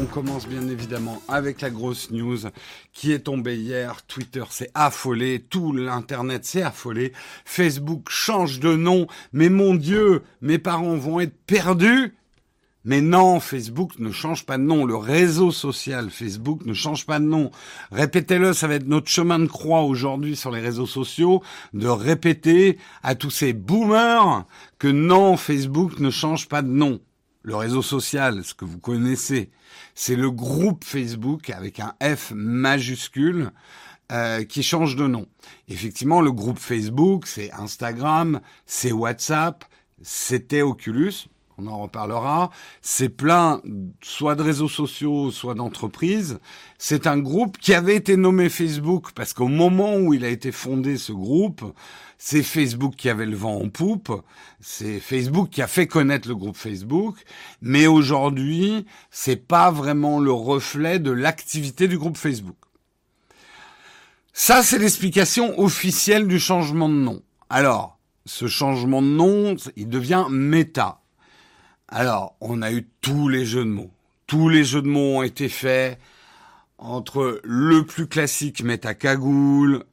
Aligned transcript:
On 0.00 0.04
commence 0.04 0.46
bien 0.46 0.68
évidemment 0.68 1.20
avec 1.26 1.60
la 1.60 1.70
grosse 1.70 2.12
news 2.12 2.38
qui 2.92 3.10
est 3.10 3.20
tombée 3.20 3.56
hier. 3.56 4.06
Twitter 4.06 4.44
s'est 4.48 4.70
affolé, 4.74 5.44
tout 5.50 5.72
l'internet 5.72 6.44
s'est 6.44 6.62
affolé. 6.62 7.12
Facebook 7.44 8.08
change 8.08 8.60
de 8.60 8.76
nom. 8.76 9.08
Mais 9.32 9.48
mon 9.48 9.74
Dieu, 9.74 10.22
mes 10.40 10.58
parents 10.58 10.96
vont 10.96 11.18
être 11.18 11.36
perdus. 11.46 12.14
Mais 12.84 13.00
non, 13.00 13.40
Facebook 13.40 13.98
ne 13.98 14.12
change 14.12 14.46
pas 14.46 14.56
de 14.56 14.62
nom. 14.62 14.84
Le 14.84 14.94
réseau 14.94 15.50
social 15.50 16.10
Facebook 16.10 16.64
ne 16.64 16.74
change 16.74 17.04
pas 17.04 17.18
de 17.18 17.24
nom. 17.24 17.50
Répétez-le, 17.90 18.52
ça 18.52 18.68
va 18.68 18.74
être 18.74 18.86
notre 18.86 19.08
chemin 19.08 19.40
de 19.40 19.46
croix 19.46 19.82
aujourd'hui 19.82 20.36
sur 20.36 20.52
les 20.52 20.60
réseaux 20.60 20.86
sociaux, 20.86 21.42
de 21.72 21.88
répéter 21.88 22.78
à 23.02 23.16
tous 23.16 23.30
ces 23.30 23.52
boomers 23.52 24.46
que 24.78 24.86
non, 24.86 25.36
Facebook 25.36 25.98
ne 25.98 26.10
change 26.10 26.46
pas 26.46 26.62
de 26.62 26.68
nom. 26.68 27.00
Le 27.42 27.56
réseau 27.56 27.82
social, 27.82 28.44
ce 28.44 28.54
que 28.54 28.64
vous 28.64 28.78
connaissez, 28.78 29.50
c'est 29.94 30.16
le 30.16 30.30
groupe 30.30 30.84
Facebook 30.84 31.50
avec 31.50 31.80
un 31.80 31.94
F 32.02 32.32
majuscule 32.34 33.52
euh, 34.10 34.44
qui 34.44 34.62
change 34.62 34.96
de 34.96 35.06
nom. 35.06 35.26
Effectivement, 35.68 36.20
le 36.20 36.32
groupe 36.32 36.58
Facebook, 36.58 37.26
c'est 37.26 37.52
Instagram, 37.52 38.40
c'est 38.66 38.92
WhatsApp, 38.92 39.64
c'était 40.02 40.62
Oculus, 40.62 41.28
on 41.58 41.66
en 41.66 41.78
reparlera. 41.78 42.50
C'est 42.80 43.08
plein 43.08 43.60
soit 44.00 44.34
de 44.34 44.42
réseaux 44.42 44.68
sociaux, 44.68 45.30
soit 45.30 45.54
d'entreprises. 45.54 46.38
C'est 46.78 47.06
un 47.06 47.18
groupe 47.18 47.58
qui 47.58 47.74
avait 47.74 47.96
été 47.96 48.16
nommé 48.16 48.48
Facebook 48.48 49.10
parce 49.14 49.32
qu'au 49.32 49.48
moment 49.48 49.96
où 49.96 50.14
il 50.14 50.24
a 50.24 50.28
été 50.28 50.52
fondé, 50.52 50.96
ce 50.96 51.12
groupe, 51.12 51.64
c'est 52.18 52.42
Facebook 52.42 52.96
qui 52.96 53.08
avait 53.08 53.26
le 53.26 53.36
vent 53.36 53.60
en 53.60 53.68
poupe. 53.68 54.12
C'est 54.60 54.98
Facebook 54.98 55.50
qui 55.50 55.62
a 55.62 55.68
fait 55.68 55.86
connaître 55.86 56.28
le 56.28 56.34
groupe 56.34 56.56
Facebook. 56.56 57.16
Mais 57.62 57.86
aujourd'hui, 57.86 58.84
c'est 59.10 59.36
pas 59.36 59.70
vraiment 59.70 60.18
le 60.18 60.32
reflet 60.32 60.98
de 60.98 61.12
l'activité 61.12 61.86
du 61.86 61.96
groupe 61.96 62.16
Facebook. 62.16 62.56
Ça, 64.32 64.62
c'est 64.62 64.78
l'explication 64.78 65.58
officielle 65.60 66.26
du 66.26 66.40
changement 66.40 66.88
de 66.88 66.94
nom. 66.94 67.22
Alors, 67.50 67.98
ce 68.26 68.48
changement 68.48 69.00
de 69.00 69.06
nom, 69.06 69.56
il 69.76 69.88
devient 69.88 70.26
Meta. 70.28 71.00
Alors, 71.86 72.36
on 72.40 72.62
a 72.62 72.72
eu 72.72 72.88
tous 73.00 73.28
les 73.28 73.46
jeux 73.46 73.64
de 73.64 73.70
mots. 73.70 73.90
Tous 74.26 74.48
les 74.48 74.64
jeux 74.64 74.82
de 74.82 74.88
mots 74.88 75.18
ont 75.18 75.22
été 75.22 75.48
faits 75.48 75.98
entre 76.78 77.40
le 77.42 77.84
plus 77.84 78.06
classique, 78.06 78.62
mets 78.62 78.78
ta 78.78 78.94
cagoule, 78.94 79.84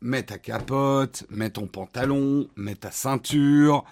mets 0.00 0.24
ta 0.24 0.38
capote, 0.38 1.24
mets 1.30 1.50
ton 1.50 1.66
pantalon, 1.66 2.48
mets 2.56 2.74
ta 2.74 2.90
ceinture, 2.90 3.84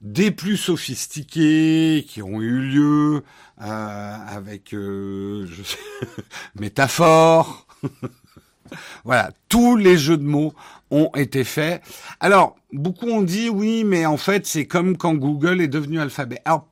des 0.00 0.30
plus 0.30 0.56
sophistiqués 0.56 2.04
qui 2.08 2.22
ont 2.22 2.40
eu 2.40 2.60
lieu 2.60 3.22
euh, 3.62 4.16
avec 4.26 4.74
euh, 4.74 5.46
je 5.46 5.62
sais, 5.62 5.78
métaphore. 6.60 7.66
voilà, 9.04 9.30
tous 9.48 9.76
les 9.76 9.96
jeux 9.96 10.16
de 10.16 10.24
mots 10.24 10.54
ont 10.90 11.10
été 11.14 11.44
faits. 11.44 11.82
Alors, 12.20 12.56
beaucoup 12.72 13.08
ont 13.08 13.22
dit 13.22 13.48
oui, 13.48 13.84
mais 13.84 14.06
en 14.06 14.16
fait, 14.16 14.46
c'est 14.46 14.66
comme 14.66 14.96
quand 14.96 15.14
Google 15.14 15.60
est 15.60 15.68
devenu 15.68 16.00
Alphabet. 16.00 16.40
Alors, 16.44 16.68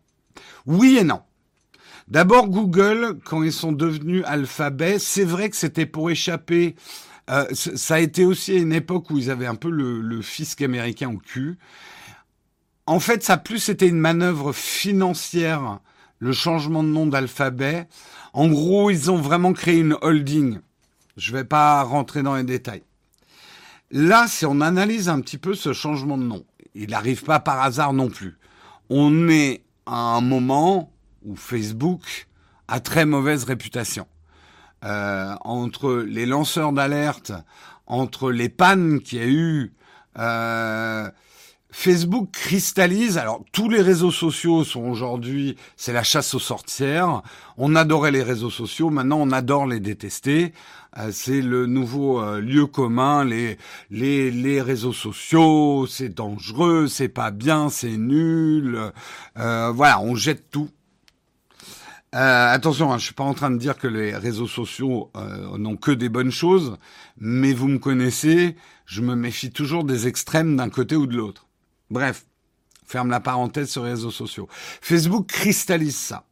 oui 0.67 0.99
et 0.99 1.05
non. 1.05 1.23
D'abord, 2.09 2.49
Google, 2.49 3.19
quand 3.25 3.43
ils 3.43 3.53
sont 3.53 3.73
devenus 3.73 4.23
Alphabet, 4.27 4.99
c'est 4.99 5.25
vrai 5.25 5.49
que 5.49 5.57
c'était 5.57 5.87
pour 5.87 6.11
échapper. 6.11 6.77
Euh, 7.31 7.47
ça 7.53 7.97
a 7.97 7.99
été 8.01 8.25
aussi 8.25 8.57
une 8.57 8.73
époque 8.73 9.11
où 9.11 9.19
ils 9.19 9.31
avaient 9.31 9.47
un 9.47 9.55
peu 9.55 9.71
le, 9.71 10.21
fisc 10.23 10.61
américain 10.63 11.11
au 11.11 11.19
cul. 11.19 11.59
En 12.87 12.99
fait, 12.99 13.23
ça 13.23 13.35
a 13.35 13.39
plus 13.39 13.69
été 13.69 13.87
une 13.87 13.99
manœuvre 13.99 14.53
financière, 14.53 15.79
le 16.19 16.33
changement 16.33 16.83
de 16.83 16.89
nom 16.89 17.07
d'Alphabet. 17.07 17.87
En 18.33 18.49
gros, 18.49 18.91
ils 18.91 19.11
ont 19.11 19.17
vraiment 19.17 19.53
créé 19.53 19.79
une 19.79 19.97
holding. 20.03 20.59
Je 21.17 21.33
ne 21.33 21.39
vais 21.39 21.45
pas 21.45 21.83
rentrer 21.83 22.23
dans 22.23 22.35
les 22.35 22.45
détails. 22.45 22.83
Là, 23.91 24.27
si 24.27 24.47
on 24.47 24.61
analyse 24.61 25.09
un 25.09 25.21
petit 25.21 25.39
peu 25.39 25.55
ce 25.55 25.73
changement 25.73 26.19
de 26.19 26.25
nom, 26.25 26.45
il 26.75 26.91
n'arrive 26.91 27.23
pas 27.23 27.41
par 27.41 27.61
hasard 27.61 27.93
non 27.93 28.09
plus. 28.09 28.39
On 28.89 29.29
est 29.29 29.63
à 29.87 30.17
un 30.17 30.21
moment 30.21 30.91
où 31.25 31.37
Facebook 31.37 32.27
a 32.69 32.81
très 32.81 33.05
mauvaise 33.05 33.45
réputation. 33.45 34.07
Euh, 34.85 35.35
entre 35.43 35.95
les 35.95 36.27
lanceurs 36.27 36.73
d'alerte, 36.73 37.33
entre 37.87 38.33
les 38.33 38.49
pannes 38.49 39.01
qu'il 39.01 39.19
y 39.19 39.23
a 39.23 39.27
eu, 39.27 39.73
euh, 40.19 41.09
Facebook 41.73 42.31
cristallise. 42.33 43.17
Alors 43.17 43.43
tous 43.51 43.69
les 43.69 43.81
réseaux 43.81 44.11
sociaux 44.11 44.63
sont 44.63 44.83
aujourd'hui, 44.83 45.57
c'est 45.77 45.93
la 45.93 46.03
chasse 46.03 46.35
aux 46.35 46.39
sorcières. 46.39 47.23
On 47.57 47.75
adorait 47.75 48.11
les 48.11 48.23
réseaux 48.23 48.51
sociaux, 48.51 48.91
maintenant 48.91 49.19
on 49.21 49.31
adore 49.33 49.67
les 49.67 49.81
détester. 49.81 50.53
Euh, 50.99 51.09
c'est 51.11 51.41
le 51.41 51.67
nouveau 51.67 52.21
euh, 52.21 52.41
lieu 52.41 52.67
commun. 52.67 53.25
Les 53.25 53.57
les 53.91 54.31
les 54.31 54.61
réseaux 54.61 54.93
sociaux, 54.93 55.87
c'est 55.89 56.11
dangereux, 56.11 56.87
c'est 56.89 57.09
pas 57.09 57.31
bien, 57.31 57.71
c'est 57.71 57.97
nul. 57.97 58.93
Euh, 59.39 59.73
voilà, 59.75 60.01
on 60.01 60.15
jette 60.15 60.51
tout. 60.51 60.69
Attention, 62.13 62.93
hein, 62.93 62.99
je 62.99 63.05
suis 63.05 63.15
pas 63.15 63.25
en 63.25 63.35
train 63.35 63.51
de 63.51 63.59
dire 63.59 63.79
que 63.79 63.87
les 63.87 64.15
réseaux 64.15 64.47
sociaux 64.47 65.11
n'ont 65.59 65.77
que 65.77 65.91
des 65.91 66.09
bonnes 66.09 66.31
choses, 66.31 66.77
mais 67.19 67.53
vous 67.53 67.69
me 67.69 67.79
connaissez, 67.79 68.57
je 68.87 69.01
me 69.01 69.15
méfie 69.15 69.51
toujours 69.51 69.85
des 69.85 70.07
extrêmes 70.07 70.57
d'un 70.57 70.69
côté 70.69 70.97
ou 70.97 71.07
de 71.07 71.17
l'autre. 71.17 71.47
Bref, 71.91 72.27
ferme 72.87 73.11
la 73.11 73.21
parenthèse 73.21 73.71
sur 73.71 73.85
les 73.85 73.91
réseaux 73.91 74.11
sociaux. 74.11 74.49
Facebook 74.53 75.27
cristallise 75.27 75.97
ça. 75.97 76.27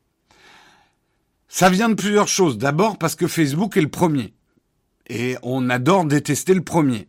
Ça 1.48 1.68
vient 1.68 1.88
de 1.88 1.94
plusieurs 1.94 2.28
choses. 2.28 2.58
D'abord 2.58 2.96
parce 2.96 3.16
que 3.16 3.26
Facebook 3.26 3.76
est 3.76 3.82
le 3.82 3.88
premier. 3.88 4.32
Et 5.08 5.36
on 5.42 5.68
adore 5.68 6.04
détester 6.04 6.54
le 6.54 6.62
premier. 6.62 7.08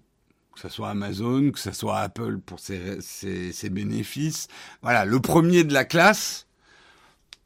Que 0.55 0.61
ce 0.61 0.69
soit 0.69 0.89
Amazon, 0.89 1.51
que 1.51 1.59
ce 1.59 1.71
soit 1.71 1.99
Apple 1.99 2.39
pour 2.39 2.59
ses, 2.59 2.99
ses, 3.01 3.69
bénéfices. 3.69 4.47
Voilà, 4.81 5.05
le 5.05 5.19
premier 5.19 5.63
de 5.63 5.73
la 5.73 5.85
classe, 5.85 6.47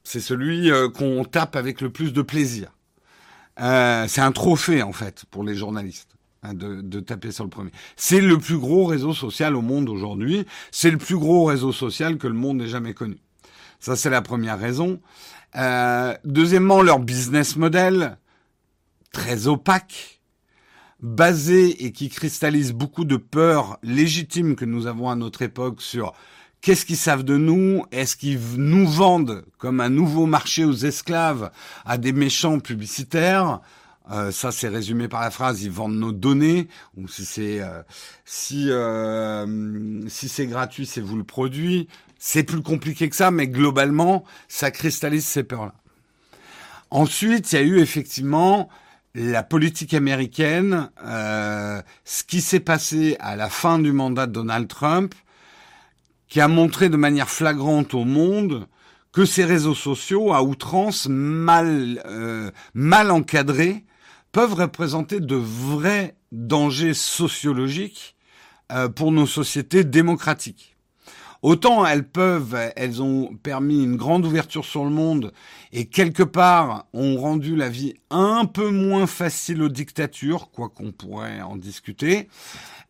c'est 0.05 0.21
celui 0.21 0.71
euh, 0.71 0.87
qu'on 0.87 1.25
tape 1.25 1.57
avec 1.57 1.81
le 1.81 1.89
plus 1.89 2.13
de 2.13 2.21
plaisir. 2.21 2.71
Euh, 3.59 4.05
c'est 4.07 4.21
un 4.21 4.31
trophée 4.31 4.83
en 4.83 4.93
fait 4.93 5.25
pour 5.31 5.43
les 5.43 5.55
journalistes. 5.55 6.15
Hein, 6.43 6.53
de, 6.53 6.99
taper 6.99 7.31
sur 7.31 7.43
le 7.43 7.49
premier. 7.49 7.71
C'est 7.95 8.21
le 8.21 8.37
plus 8.37 8.59
gros 8.59 8.85
réseau 8.85 9.13
social 9.13 9.55
au 9.55 9.61
monde 9.61 9.89
aujourd'hui. 9.89 10.45
C'est 10.69 10.91
le 10.91 10.97
plus 10.97 11.17
gros 11.17 11.45
réseau 11.45 11.71
social 11.71 12.17
que 12.17 12.27
le 12.27 12.35
monde 12.35 12.61
ait 12.61 12.67
jamais 12.67 12.93
connu. 12.93 13.17
Ça, 13.79 13.95
c'est 13.95 14.11
la 14.11 14.21
première 14.21 14.59
raison. 14.59 14.99
Euh, 15.55 16.15
deuxièmement, 16.23 16.83
leur 16.83 16.99
business 16.99 17.55
model, 17.55 18.19
très 19.11 19.47
opaque, 19.47 20.21
basé 20.99 21.85
et 21.85 21.91
qui 21.91 22.09
cristallise 22.09 22.73
beaucoup 22.73 23.05
de 23.05 23.17
peurs 23.17 23.79
légitimes 23.81 24.55
que 24.55 24.65
nous 24.65 24.85
avons 24.85 25.09
à 25.09 25.15
notre 25.15 25.41
époque 25.41 25.81
sur 25.81 26.13
qu'est-ce 26.65 26.87
qu'ils 26.87 26.97
savent 26.97 27.23
de 27.23 27.37
nous? 27.37 27.85
Est-ce 27.91 28.17
qu'ils 28.17 28.39
nous 28.57 28.87
vendent 28.87 29.45
comme 29.59 29.79
un 29.79 29.89
nouveau 29.89 30.25
marché 30.25 30.65
aux 30.65 30.73
esclaves 30.73 31.51
à 31.85 31.99
des 31.99 32.11
méchants 32.11 32.59
publicitaires? 32.59 33.61
Euh, 34.09 34.31
ça, 34.31 34.51
c'est 34.51 34.67
résumé 34.67 35.07
par 35.07 35.21
la 35.21 35.29
phrase 35.29 35.61
ils 35.61 35.69
vendent 35.69 35.97
nos 35.97 36.11
données. 36.11 36.67
Ou 36.97 37.07
si 37.07 37.23
c'est 37.23 37.61
euh, 37.61 37.83
si 38.25 38.71
euh, 38.71 40.09
si 40.09 40.27
c'est 40.27 40.47
gratuit, 40.47 40.87
c'est 40.87 41.01
vous 41.01 41.17
le 41.17 41.23
produit. 41.23 41.87
C'est 42.17 42.43
plus 42.43 42.63
compliqué 42.63 43.09
que 43.09 43.15
ça, 43.15 43.29
mais 43.29 43.47
globalement, 43.47 44.23
ça 44.47 44.71
cristallise 44.71 45.25
ces 45.25 45.43
peurs-là. 45.43 45.75
Ensuite, 46.89 47.51
il 47.51 47.55
y 47.55 47.59
a 47.59 47.61
eu 47.61 47.77
effectivement 47.77 48.69
la 49.13 49.43
politique 49.43 49.93
américaine, 49.93 50.89
ce 51.03 52.23
qui 52.23 52.41
s'est 52.41 52.59
passé 52.59 53.15
à 53.19 53.35
la 53.35 53.49
fin 53.49 53.79
du 53.79 53.91
mandat 53.91 54.27
de 54.27 54.31
Donald 54.31 54.67
Trump, 54.67 55.13
qui 56.35 56.41
a 56.41 56.49
montré 56.49 56.89
de 56.89 56.97
manière 56.97 57.29
flagrante 57.29 57.93
au 57.93 58.03
monde 58.03 58.67
que 59.13 59.23
ces 59.23 59.45
réseaux 59.45 59.73
sociaux, 59.73 60.33
à 60.33 60.43
outrance, 60.43 61.07
mal 61.09 62.03
mal 62.73 63.09
encadrés, 63.09 63.85
peuvent 64.33 64.55
représenter 64.55 65.21
de 65.21 65.37
vrais 65.37 66.17
dangers 66.33 66.93
sociologiques 66.93 68.17
euh, 68.73 68.89
pour 68.89 69.13
nos 69.13 69.27
sociétés 69.27 69.85
démocratiques. 69.85 70.75
Autant 71.41 71.85
elles 71.85 72.05
peuvent, 72.05 72.57
elles 72.75 73.01
ont 73.01 73.33
permis 73.41 73.81
une 73.81 73.95
grande 73.95 74.25
ouverture 74.25 74.65
sur 74.65 74.83
le 74.83 74.89
monde 74.89 75.31
et 75.71 75.85
quelque 75.85 76.23
part 76.23 76.87
ont 76.91 77.15
rendu 77.15 77.55
la 77.55 77.69
vie 77.69 77.93
un 78.09 78.43
peu 78.43 78.71
moins 78.71 79.07
facile 79.07 79.63
aux 79.63 79.69
dictatures, 79.69 80.51
quoi 80.51 80.67
qu'on 80.67 80.91
pourrait 80.91 81.41
en 81.41 81.55
discuter. 81.55 82.27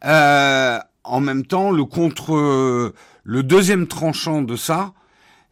Euh, 0.03 0.79
en 1.05 1.19
même 1.19 1.45
temps, 1.45 1.71
le 1.71 1.85
contre, 1.85 2.93
le 3.23 3.43
deuxième 3.43 3.87
tranchant 3.87 4.41
de 4.41 4.55
ça, 4.55 4.93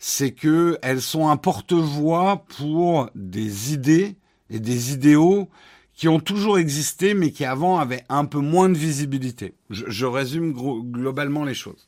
c'est 0.05 0.31
que 0.31 0.77
elles 0.81 1.01
sont 1.01 1.29
un 1.29 1.37
porte-voix 1.37 2.43
pour 2.57 3.09
des 3.15 3.73
idées 3.73 4.17
et 4.49 4.59
des 4.59 4.91
idéaux 4.91 5.49
qui 5.95 6.09
ont 6.09 6.19
toujours 6.19 6.57
existé, 6.57 7.13
mais 7.13 7.31
qui 7.31 7.45
avant 7.45 7.79
avaient 7.79 8.03
un 8.09 8.25
peu 8.25 8.39
moins 8.39 8.67
de 8.67 8.77
visibilité. 8.77 9.53
Je, 9.69 10.05
résume 10.05 10.51
globalement 10.51 11.45
les 11.45 11.53
choses. 11.53 11.87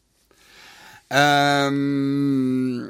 Euh, 1.12 2.90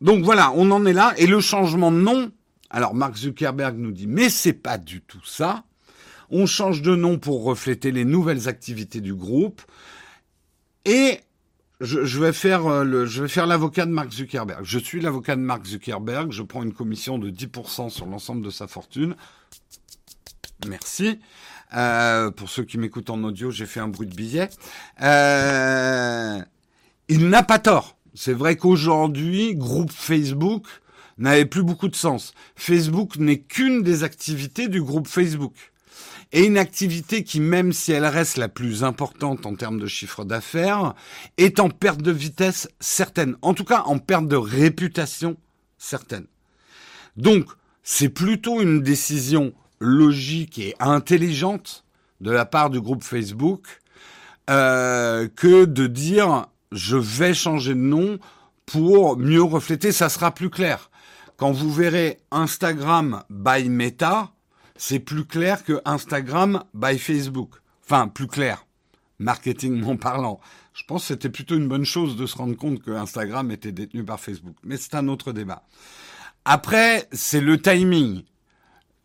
donc 0.00 0.24
voilà, 0.24 0.52
on 0.56 0.70
en 0.70 0.86
est 0.86 0.92
là. 0.92 1.12
Et 1.18 1.26
le 1.26 1.40
changement 1.40 1.92
de 1.92 1.98
nom, 1.98 2.30
Alors 2.70 2.94
Mark 2.94 3.16
Zuckerberg 3.16 3.76
nous 3.76 3.92
dit 3.92 4.06
mais 4.06 4.30
c'est 4.30 4.52
pas 4.52 4.78
du 4.78 5.02
tout 5.02 5.24
ça. 5.24 5.64
On 6.30 6.46
change 6.46 6.80
de 6.80 6.96
nom 6.96 7.18
pour 7.18 7.44
refléter 7.44 7.92
les 7.92 8.04
nouvelles 8.04 8.48
activités 8.48 9.00
du 9.00 9.14
groupe. 9.14 9.62
Et 10.86 11.20
je, 11.80 12.20
vais 12.20 12.32
faire 12.32 12.66
euh, 12.66 12.84
le, 12.84 13.06
je 13.06 13.22
vais 13.22 13.28
faire 13.28 13.46
l'avocat 13.46 13.84
de 13.84 13.90
Mark 13.90 14.10
Zuckerberg. 14.10 14.64
Je 14.64 14.78
suis 14.78 15.00
l'avocat 15.00 15.36
de 15.36 15.40
Mark 15.40 15.66
Zuckerberg. 15.66 16.30
Je 16.30 16.42
prends 16.42 16.62
une 16.62 16.72
commission 16.72 17.18
de 17.18 17.28
10% 17.28 17.90
sur 17.90 18.06
l'ensemble 18.06 18.42
de 18.42 18.50
sa 18.50 18.68
fortune. 18.68 19.16
Merci. 20.66 21.18
Euh, 21.74 22.30
pour 22.30 22.48
ceux 22.48 22.62
qui 22.62 22.78
m'écoutent 22.78 23.10
en 23.10 23.22
audio, 23.24 23.50
j'ai 23.50 23.66
fait 23.66 23.80
un 23.80 23.88
bruit 23.88 24.06
de 24.06 24.14
billet. 24.14 24.48
Euh, 25.02 26.40
il 27.08 27.28
n'a 27.28 27.42
pas 27.42 27.58
tort. 27.58 27.96
C'est 28.14 28.32
vrai 28.32 28.56
qu'aujourd'hui, 28.56 29.54
groupe 29.56 29.92
Facebook 29.92 30.64
n'avait 31.18 31.46
plus 31.46 31.64
beaucoup 31.64 31.88
de 31.88 31.96
sens. 31.96 32.32
Facebook 32.54 33.16
n'est 33.16 33.40
qu'une 33.40 33.82
des 33.82 34.04
activités 34.04 34.68
du 34.68 34.82
groupe 34.82 35.08
Facebook. 35.08 35.72
Et 36.32 36.44
une 36.44 36.58
activité 36.58 37.22
qui, 37.24 37.40
même 37.40 37.72
si 37.72 37.92
elle 37.92 38.04
reste 38.04 38.36
la 38.36 38.48
plus 38.48 38.84
importante 38.84 39.46
en 39.46 39.54
termes 39.54 39.78
de 39.78 39.86
chiffre 39.86 40.24
d'affaires, 40.24 40.94
est 41.36 41.60
en 41.60 41.70
perte 41.70 42.02
de 42.02 42.10
vitesse 42.10 42.68
certaine. 42.80 43.36
En 43.42 43.54
tout 43.54 43.64
cas, 43.64 43.82
en 43.86 43.98
perte 43.98 44.26
de 44.28 44.36
réputation 44.36 45.36
certaine. 45.78 46.26
Donc, 47.16 47.46
c'est 47.82 48.08
plutôt 48.08 48.60
une 48.60 48.82
décision 48.82 49.54
logique 49.78 50.58
et 50.58 50.74
intelligente 50.80 51.84
de 52.20 52.30
la 52.30 52.44
part 52.44 52.70
du 52.70 52.80
groupe 52.80 53.04
Facebook 53.04 53.80
euh, 54.50 55.28
que 55.34 55.64
de 55.64 55.86
dire 55.86 56.46
je 56.72 56.96
vais 56.96 57.34
changer 57.34 57.74
de 57.74 57.80
nom 57.80 58.18
pour 58.64 59.16
mieux 59.16 59.42
refléter, 59.42 59.92
ça 59.92 60.08
sera 60.08 60.32
plus 60.32 60.50
clair. 60.50 60.90
Quand 61.36 61.52
vous 61.52 61.72
verrez 61.72 62.18
Instagram 62.30 63.22
by 63.30 63.68
Meta, 63.68 64.32
c'est 64.78 64.98
plus 65.00 65.24
clair 65.24 65.64
que 65.64 65.80
Instagram 65.84 66.64
by 66.74 66.98
Facebook. 66.98 67.56
Enfin, 67.84 68.08
plus 68.08 68.26
clair, 68.26 68.66
marketingment 69.18 69.96
parlant. 70.00 70.40
Je 70.74 70.84
pense 70.84 71.02
que 71.02 71.08
c'était 71.08 71.30
plutôt 71.30 71.56
une 71.56 71.68
bonne 71.68 71.84
chose 71.84 72.16
de 72.16 72.26
se 72.26 72.36
rendre 72.36 72.56
compte 72.56 72.82
que 72.82 72.90
Instagram 72.90 73.50
était 73.50 73.72
détenu 73.72 74.04
par 74.04 74.20
Facebook. 74.20 74.56
Mais 74.62 74.76
c'est 74.76 74.94
un 74.94 75.08
autre 75.08 75.32
débat. 75.32 75.62
Après, 76.44 77.08
c'est 77.12 77.40
le 77.40 77.60
timing. 77.60 78.22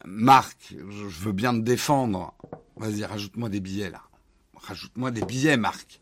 Marc, 0.05 0.75
je 0.77 1.23
veux 1.23 1.31
bien 1.31 1.53
te 1.53 1.63
défendre. 1.63 2.33
Vas-y, 2.75 3.05
rajoute-moi 3.05 3.49
des 3.49 3.59
billets 3.59 3.89
là. 3.89 4.01
Rajoute-moi 4.55 5.11
des 5.11 5.21
billets, 5.21 5.57
Marc. 5.57 6.01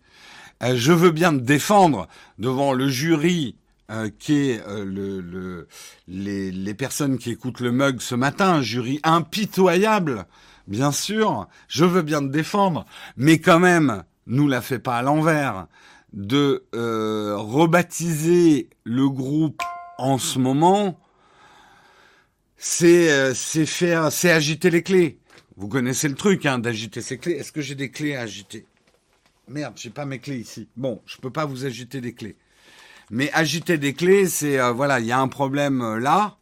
Euh, 0.64 0.76
je 0.76 0.92
veux 0.92 1.12
bien 1.12 1.32
te 1.32 1.42
défendre 1.42 2.08
devant 2.38 2.74
le 2.74 2.90
jury 2.90 3.56
euh, 3.90 4.10
qui 4.20 4.50
est 4.50 4.62
euh, 4.68 4.86
le, 4.86 5.68
les, 6.08 6.52
les, 6.52 6.74
personnes 6.74 7.18
qui 7.18 7.32
écoutent 7.32 7.60
le 7.60 7.72
mug 7.72 8.02
ce 8.02 8.16
matin, 8.16 8.56
un 8.56 8.62
jury 8.62 9.00
impitoyable, 9.04 10.26
bien 10.68 10.92
sûr. 10.92 11.48
Je 11.68 11.86
veux 11.86 12.02
bien 12.02 12.22
te 12.22 12.32
défendre, 12.32 12.86
mais 13.18 13.40
quand 13.40 13.60
même, 13.60 14.04
nous 14.28 14.48
la 14.48 14.62
fait 14.62 14.80
pas 14.80 14.98
à 14.98 15.02
l'envers 15.02 15.68
de 16.14 16.66
rebaptiser 16.74 18.70
le 18.84 19.10
groupe 19.10 19.62
en 19.98 20.18
ce 20.18 20.40
moment 20.40 21.00
c'est 22.60 23.10
euh, 23.10 23.34
c'est 23.34 23.66
faire, 23.66 24.12
c'est 24.12 24.30
agiter 24.30 24.70
les 24.70 24.84
clés. 24.84 25.18
Vous 25.56 25.70
connaissez 25.70 26.08
le 26.08 26.16
truc, 26.16 26.46
hein, 26.46 26.60
d'agiter 26.60 27.02
ces 27.02 27.18
clés. 27.18 27.34
Est-ce 27.34 27.52
que 27.52 27.62
j'ai 27.62 27.76
des 27.76 27.90
clés 27.90 28.16
à 28.16 28.22
agiter? 28.22 28.66
Merde, 29.48 29.74
j'ai 29.78 29.90
pas 29.90 30.06
mes 30.06 30.20
clés 30.20 30.38
ici. 30.38 30.68
Bon, 30.76 31.02
je 31.06 31.18
peux 31.18 31.32
pas 31.32 31.46
vous 31.46 31.66
agiter 31.66 32.02
des 32.02 32.14
clés. 32.14 32.36
Mais 33.10 33.32
agiter 33.34 33.78
des 33.78 33.94
clés, 33.94 34.28
c'est 34.28 34.60
euh, 34.60 34.72
voilà, 34.72 35.00
il 35.00 35.06
y 35.06 35.12
a 35.12 35.20
un 35.20 35.28
problème 35.28 35.82
euh, 35.82 36.00
là. 36.00 36.38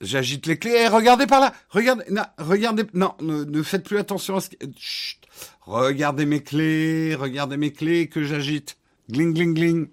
J'agite 0.00 0.46
les 0.46 0.58
clés. 0.58 0.72
Et 0.72 0.88
regardez 0.88 1.26
par 1.26 1.40
là. 1.40 1.52
Regardez, 1.70 2.04
non, 2.10 2.22
regardez, 2.38 2.84
non, 2.94 3.14
ne, 3.20 3.62
faites 3.62 3.84
plus 3.84 3.98
attention 3.98 4.36
à 4.36 4.40
ce 4.40 4.50
que. 4.50 4.56
Chut, 4.76 5.20
regardez 5.60 6.26
mes 6.26 6.42
clés, 6.42 7.14
regardez 7.14 7.56
mes 7.56 7.72
clés 7.72 8.08
que 8.08 8.24
j'agite. 8.24 8.76
Gling, 9.10 9.34
gling, 9.34 9.54
gling. 9.54 9.88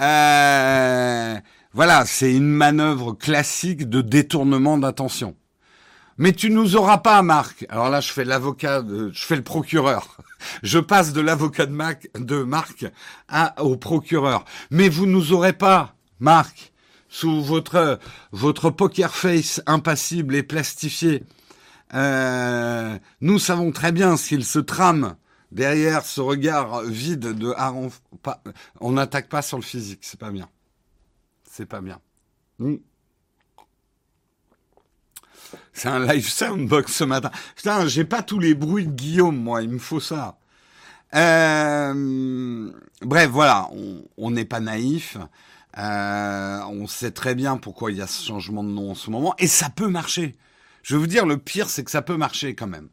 Euh, 0.00 1.36
voilà, 1.72 2.04
c'est 2.06 2.34
une 2.34 2.48
manœuvre 2.48 3.12
classique 3.12 3.88
de 3.88 4.00
détournement 4.00 4.78
d'attention. 4.78 5.36
Mais 6.16 6.32
tu 6.32 6.50
nous 6.50 6.76
auras 6.76 6.98
pas, 6.98 7.22
Marc. 7.22 7.66
Alors 7.68 7.88
là, 7.88 8.00
je 8.00 8.12
fais 8.12 8.24
l'avocat, 8.24 8.84
je 8.86 9.24
fais 9.24 9.36
le 9.36 9.42
procureur. 9.42 10.18
Je 10.62 10.78
passe 10.78 11.12
de 11.12 11.20
l'avocat 11.20 11.66
de, 11.66 11.72
Mac, 11.72 12.08
de 12.14 12.42
Marc 12.42 12.86
à, 13.28 13.62
au 13.62 13.76
procureur. 13.76 14.44
Mais 14.70 14.88
vous 14.88 15.06
nous 15.06 15.32
aurez 15.32 15.52
pas, 15.52 15.94
Marc, 16.20 16.72
sous 17.08 17.42
votre 17.42 17.98
votre 18.32 18.70
poker 18.70 19.14
face 19.14 19.62
impassible 19.66 20.34
et 20.34 20.42
plastifié. 20.42 21.22
Euh, 21.94 22.98
nous 23.20 23.38
savons 23.38 23.72
très 23.72 23.92
bien 23.92 24.16
s'il 24.16 24.44
se 24.44 24.58
trame 24.58 25.16
derrière 25.52 26.04
ce 26.04 26.20
regard 26.20 26.82
vide 26.82 27.38
de 27.38 27.52
Aaron. 27.56 27.90
On 28.80 28.92
n'attaque 28.92 29.28
pas 29.28 29.42
sur 29.42 29.58
le 29.58 29.62
physique, 29.62 30.00
c'est 30.02 30.18
pas 30.18 30.30
bien 30.30 30.48
c'est 31.54 31.66
pas 31.66 31.80
bien. 31.80 32.00
Hmm. 32.58 32.76
C'est 35.74 35.88
un 35.88 36.06
live 36.06 36.28
soundbox 36.28 36.92
ce 36.92 37.04
matin. 37.04 37.30
Putain, 37.56 37.86
j'ai 37.86 38.04
pas 38.04 38.22
tous 38.22 38.38
les 38.38 38.54
bruits 38.54 38.86
de 38.86 38.92
Guillaume, 38.92 39.36
moi, 39.36 39.60
il 39.62 39.68
me 39.68 39.78
faut 39.78 40.00
ça. 40.00 40.38
Euh, 41.14 42.72
bref, 43.02 43.28
voilà, 43.30 43.68
on 44.16 44.30
n'est 44.30 44.44
pas 44.44 44.60
naïf. 44.60 45.18
Euh, 45.76 46.60
on 46.68 46.86
sait 46.86 47.10
très 47.10 47.34
bien 47.34 47.56
pourquoi 47.56 47.90
il 47.90 47.98
y 47.98 48.02
a 48.02 48.06
ce 48.06 48.24
changement 48.24 48.62
de 48.62 48.68
nom 48.68 48.92
en 48.92 48.94
ce 48.94 49.10
moment, 49.10 49.34
et 49.38 49.48
ça 49.48 49.68
peut 49.68 49.88
marcher. 49.88 50.36
Je 50.84 50.94
veux 50.94 51.00
vous 51.00 51.08
dire, 51.08 51.26
le 51.26 51.36
pire, 51.36 51.68
c'est 51.68 51.82
que 51.82 51.90
ça 51.90 52.02
peut 52.02 52.16
marcher 52.16 52.54
quand 52.54 52.68
même. 52.68 52.88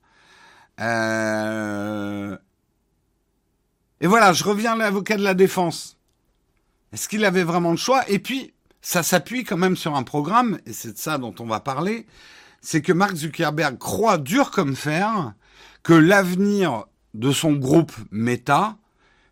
Euh, 0.80 2.36
et 4.00 4.08
voilà, 4.08 4.34
je 4.34 4.44
reviens 4.44 4.74
à 4.74 4.78
l'avocat 4.78 5.18
de 5.18 5.24
la 5.24 5.36
défense. 5.36 5.98
Est-ce 6.92 7.08
qu'il 7.08 7.24
avait 7.24 7.44
vraiment 7.44 7.72
le 7.72 7.78
choix? 7.78 8.10
Et 8.10 8.18
puis, 8.18 8.54
ça 8.82 9.04
s'appuie 9.04 9.44
quand 9.44 9.58
même 9.58 9.78
sur 9.78 9.96
un 9.96 10.04
programme, 10.04 10.60
et 10.66 10.74
c'est 10.74 10.94
de 10.94 10.98
ça 10.98 11.20
dont 11.20 11.36
on 11.38 11.46
va 11.46 11.60
parler, 11.60 12.08
c'est 12.62 12.82
que 12.82 12.94
Mark 12.94 13.16
Zuckerberg 13.16 13.78
croit 13.78 14.18
dur 14.18 14.52
comme 14.52 14.76
fer 14.76 15.34
que 15.84 15.94
l'avenir 15.94 16.86
de 17.14 17.32
son 17.32 17.54
groupe 17.54 17.92
Meta, 18.12 18.78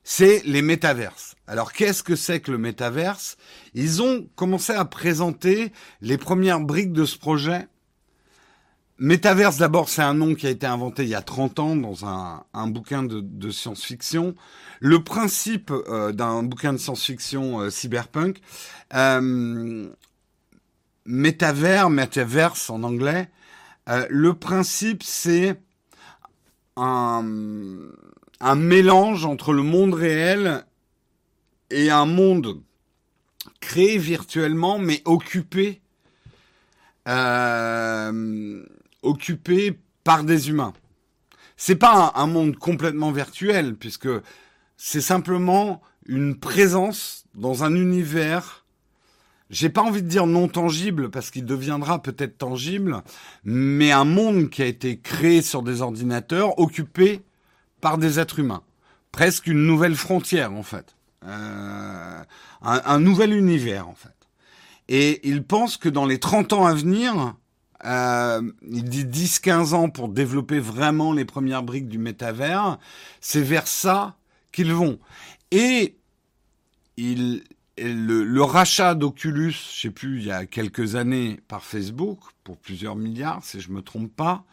c'est 0.04 0.42
les 0.46 0.62
métaverses. 0.62 1.36
Alors 1.48 1.72
qu'est-ce 1.72 2.04
que 2.04 2.16
c'est 2.16 2.40
que 2.40 2.52
le 2.52 2.58
métaverse? 2.58 3.38
Ils 3.74 4.02
ont 4.02 4.28
commencé 4.36 4.74
à 4.74 4.86
présenter 4.86 5.72
les 6.02 6.18
premières 6.18 6.60
briques 6.60 6.94
de 6.94 7.06
ce 7.06 7.18
projet 7.18 7.68
Métaverse, 9.02 9.56
d'abord, 9.56 9.88
c'est 9.88 10.02
un 10.02 10.14
nom 10.14 10.36
qui 10.36 10.46
a 10.46 10.50
été 10.50 10.68
inventé 10.68 11.04
il 11.04 11.10
y 11.10 11.16
a 11.16 11.22
30 11.22 11.60
ans 11.60 11.76
dans 11.78 12.06
un, 12.06 12.68
bouquin 12.68 13.02
de, 13.02 13.22
de 13.22 13.50
science-fiction. 13.50 14.36
Le 14.82 15.02
principe 15.02 15.72
euh, 15.72 16.12
d'un 16.12 16.44
bouquin 16.44 16.74
de 16.74 16.78
science-fiction 16.78 17.62
euh, 17.62 17.70
cyberpunk, 17.70 18.42
euh, 18.94 19.88
métavers, 21.06 21.90
métaverse 21.90 22.70
en 22.70 22.84
anglais, 22.84 23.30
euh, 23.90 24.06
le 24.10 24.34
principe 24.34 25.04
c'est 25.04 25.60
un, 26.76 27.26
un 28.40 28.56
mélange 28.56 29.26
entre 29.26 29.54
le 29.54 29.64
monde 29.64 29.94
réel 29.94 30.66
et 31.72 31.90
un 31.90 32.06
monde 32.06 32.62
créé 33.60 33.98
virtuellement 33.98 34.80
mais 34.80 35.02
occupé 35.06 35.82
euh, 37.08 38.64
occupé 39.02 39.80
par 40.04 40.24
des 40.24 40.50
humains. 40.50 40.74
C'est 41.58 41.76
pas 41.76 42.14
un, 42.16 42.28
monde 42.28 42.56
complètement 42.56 43.12
virtuel 43.12 43.76
puisque 43.76 44.10
c'est 44.78 45.02
simplement 45.02 45.82
une 46.06 46.40
présence 46.40 47.26
dans 47.34 47.64
un 47.64 47.74
univers. 47.76 48.66
J'ai 49.50 49.70
pas 49.70 49.82
envie 49.82 50.04
de 50.04 50.08
dire 50.08 50.28
non 50.28 50.48
tangible 50.48 51.10
parce 51.10 51.32
qu'il 51.32 51.46
deviendra 51.46 52.02
peut-être 52.02 52.38
tangible, 52.38 53.02
mais 53.44 53.92
un 53.92 54.06
monde 54.06 54.50
qui 54.50 54.62
a 54.62 54.66
été 54.66 55.00
créé 55.00 55.42
sur 55.42 55.64
des 55.64 55.82
ordinateurs, 55.82 56.60
occupé 56.60 57.22
par 57.82 57.98
des 57.98 58.20
êtres 58.20 58.40
humains. 58.40 58.64
Presque 59.12 59.48
une 59.48 59.66
nouvelle 59.66 59.96
frontière 59.96 60.54
en 60.54 60.64
fait. 60.64 60.96
Euh, 61.26 62.24
un, 62.62 62.82
un, 62.86 63.00
nouvel 63.00 63.34
univers 63.34 63.90
en 63.90 63.96
fait. 63.96 64.10
Et 64.88 65.28
il 65.28 65.44
pense 65.44 65.78
que 65.78 65.90
dans 65.90 66.06
les 66.06 66.20
30 66.20 66.54
ans 66.54 66.66
à 66.66 66.74
venir, 66.74 67.36
euh, 67.86 68.42
il 68.70 68.84
dit 68.84 69.06
10-15 69.06 69.74
ans 69.74 69.90
pour 69.90 70.10
développer 70.10 70.60
vraiment 70.60 71.14
les 71.14 71.26
premières 71.26 71.64
briques 71.64 71.88
du 71.88 71.98
métavers. 71.98 72.78
C'est 73.22 73.42
vers 73.42 73.68
ça 73.68 74.16
qu'ils 74.52 74.74
vont. 74.74 75.00
Et 75.52 75.98
il, 76.98 77.44
le, 77.84 78.24
le 78.24 78.44
rachat 78.44 78.96
d'Oculus, 78.96 79.52
je 79.52 79.82
sais 79.82 79.90
plus, 79.90 80.20
il 80.20 80.26
y 80.28 80.32
a 80.32 80.46
quelques 80.46 80.96
années 80.96 81.40
par 81.48 81.64
Facebook 81.64 82.20
pour 82.44 82.58
plusieurs 82.58 82.96
milliards, 82.96 83.44
si 83.44 83.62
je 83.62 83.72
me 83.72 83.82
trompe 83.82 84.16
pas. 84.16 84.46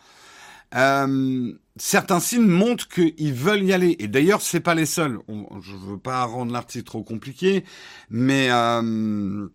Euh, 0.75 1.53
certains 1.77 2.21
signes 2.21 2.47
montrent 2.47 2.89
qu'ils 2.89 3.35
veulent 3.35 3.63
y 3.63 3.73
aller. 3.73 3.97
Et 3.99 4.09
d'ailleurs, 4.09 4.43
c'est 4.43 4.61
pas 4.61 4.75
les 4.75 4.87
seuls. 4.87 5.19
On, 5.29 5.61
je 5.61 5.75
veux 5.75 5.99
pas 5.99 6.25
rendre 6.25 6.53
l'article 6.53 6.85
trop 6.85 7.03
compliqué, 7.03 7.65
mais 8.11 8.49
euh, 8.51 9.47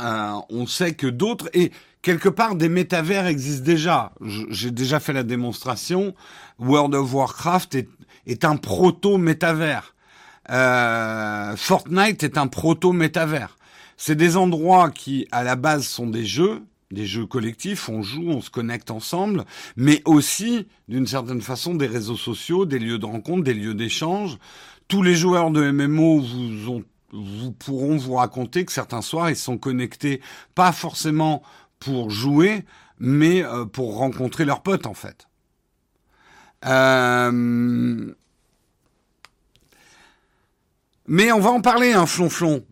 euh, 0.00 0.32
on 0.50 0.66
sait 0.66 0.94
que 0.94 1.06
d'autres 1.06 1.48
et 1.54 1.70
quelque 2.02 2.28
part 2.28 2.56
des 2.56 2.68
métavers 2.68 3.26
existent 3.26 3.64
déjà. 3.64 4.12
J'ai 4.50 4.70
déjà 4.70 5.00
fait 5.00 5.12
la 5.12 5.22
démonstration. 5.22 6.14
World 6.58 6.94
of 6.94 7.14
Warcraft 7.14 7.74
est, 7.76 7.88
est 8.26 8.44
un 8.44 8.56
proto-métavers. 8.56 9.94
Euh, 10.50 11.56
Fortnite 11.56 12.22
est 12.22 12.38
un 12.38 12.46
proto-métavers. 12.46 13.56
C'est 13.96 14.16
des 14.16 14.36
endroits 14.36 14.90
qui, 14.90 15.26
à 15.30 15.44
la 15.44 15.56
base, 15.56 15.86
sont 15.86 16.06
des 16.06 16.24
jeux, 16.24 16.62
des 16.90 17.06
jeux 17.06 17.26
collectifs, 17.26 17.88
on 17.88 18.02
joue, 18.02 18.28
on 18.28 18.40
se 18.40 18.50
connecte 18.50 18.90
ensemble, 18.90 19.44
mais 19.76 20.02
aussi, 20.04 20.66
d'une 20.88 21.06
certaine 21.06 21.40
façon, 21.40 21.74
des 21.74 21.86
réseaux 21.86 22.16
sociaux, 22.16 22.66
des 22.66 22.78
lieux 22.78 22.98
de 22.98 23.06
rencontre, 23.06 23.44
des 23.44 23.54
lieux 23.54 23.74
d'échange. 23.74 24.38
Tous 24.88 25.02
les 25.02 25.14
joueurs 25.14 25.50
de 25.50 25.70
MMO 25.70 26.20
vous 26.20 26.70
ont 26.70 26.84
vous 27.14 27.52
pourront 27.52 27.96
vous 27.96 28.14
raconter 28.14 28.64
que 28.64 28.72
certains 28.72 29.02
soirs 29.02 29.30
ils 29.30 29.36
sont 29.36 29.56
connectés 29.56 30.20
pas 30.54 30.72
forcément 30.72 31.42
pour 31.78 32.10
jouer, 32.10 32.64
mais 32.98 33.44
euh, 33.44 33.64
pour 33.64 33.98
rencontrer 33.98 34.44
leurs 34.44 34.62
potes 34.62 34.86
en 34.86 34.94
fait. 34.94 35.28
Euh... 36.66 38.12
Mais 41.06 41.32
on 41.32 41.40
va 41.40 41.50
en 41.50 41.60
parler 41.60 41.92
un 41.92 42.06
flonflon 42.06 42.64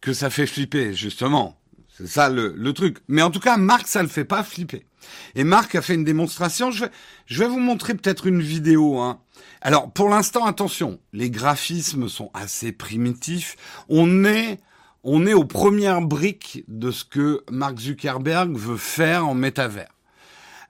que 0.00 0.12
ça 0.12 0.30
fait 0.30 0.46
flipper 0.46 0.94
justement. 0.94 1.58
C'est 1.96 2.06
ça 2.06 2.28
le, 2.28 2.54
le, 2.56 2.72
truc. 2.72 2.98
Mais 3.08 3.22
en 3.22 3.30
tout 3.30 3.40
cas, 3.40 3.56
Marc, 3.56 3.88
ça 3.88 4.02
le 4.02 4.08
fait 4.08 4.24
pas 4.24 4.44
flipper. 4.44 4.86
Et 5.34 5.44
Marc 5.44 5.74
a 5.74 5.82
fait 5.82 5.94
une 5.94 6.04
démonstration. 6.04 6.70
Je 6.70 6.84
vais, 6.84 6.90
je 7.26 7.42
vais 7.42 7.48
vous 7.48 7.58
montrer 7.58 7.94
peut-être 7.94 8.26
une 8.26 8.40
vidéo. 8.40 8.98
Hein. 8.98 9.20
Alors, 9.60 9.90
pour 9.90 10.08
l'instant, 10.08 10.46
attention, 10.46 11.00
les 11.12 11.30
graphismes 11.30 12.08
sont 12.08 12.30
assez 12.34 12.70
primitifs. 12.72 13.56
On 13.88 14.24
est, 14.24 14.60
on 15.02 15.26
est 15.26 15.34
aux 15.34 15.44
premières 15.44 16.00
briques 16.00 16.64
de 16.68 16.90
ce 16.90 17.04
que 17.04 17.42
Mark 17.50 17.78
Zuckerberg 17.78 18.56
veut 18.56 18.76
faire 18.76 19.26
en 19.26 19.34
métavers. 19.34 19.92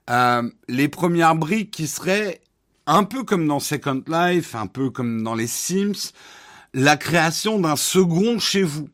Euh, 0.09 0.49
les 0.67 0.87
premières 0.87 1.35
briques 1.35 1.71
qui 1.71 1.87
seraient 1.87 2.41
un 2.87 3.03
peu 3.03 3.23
comme 3.23 3.47
dans 3.47 3.59
Second 3.59 4.01
Life, 4.07 4.55
un 4.55 4.65
peu 4.65 4.89
comme 4.89 5.21
dans 5.21 5.35
les 5.35 5.45
Sims, 5.45 6.11
la 6.73 6.97
création 6.97 7.59
d'un 7.59 7.75
second 7.75 8.39
chez 8.39 8.63
vous. 8.63 8.89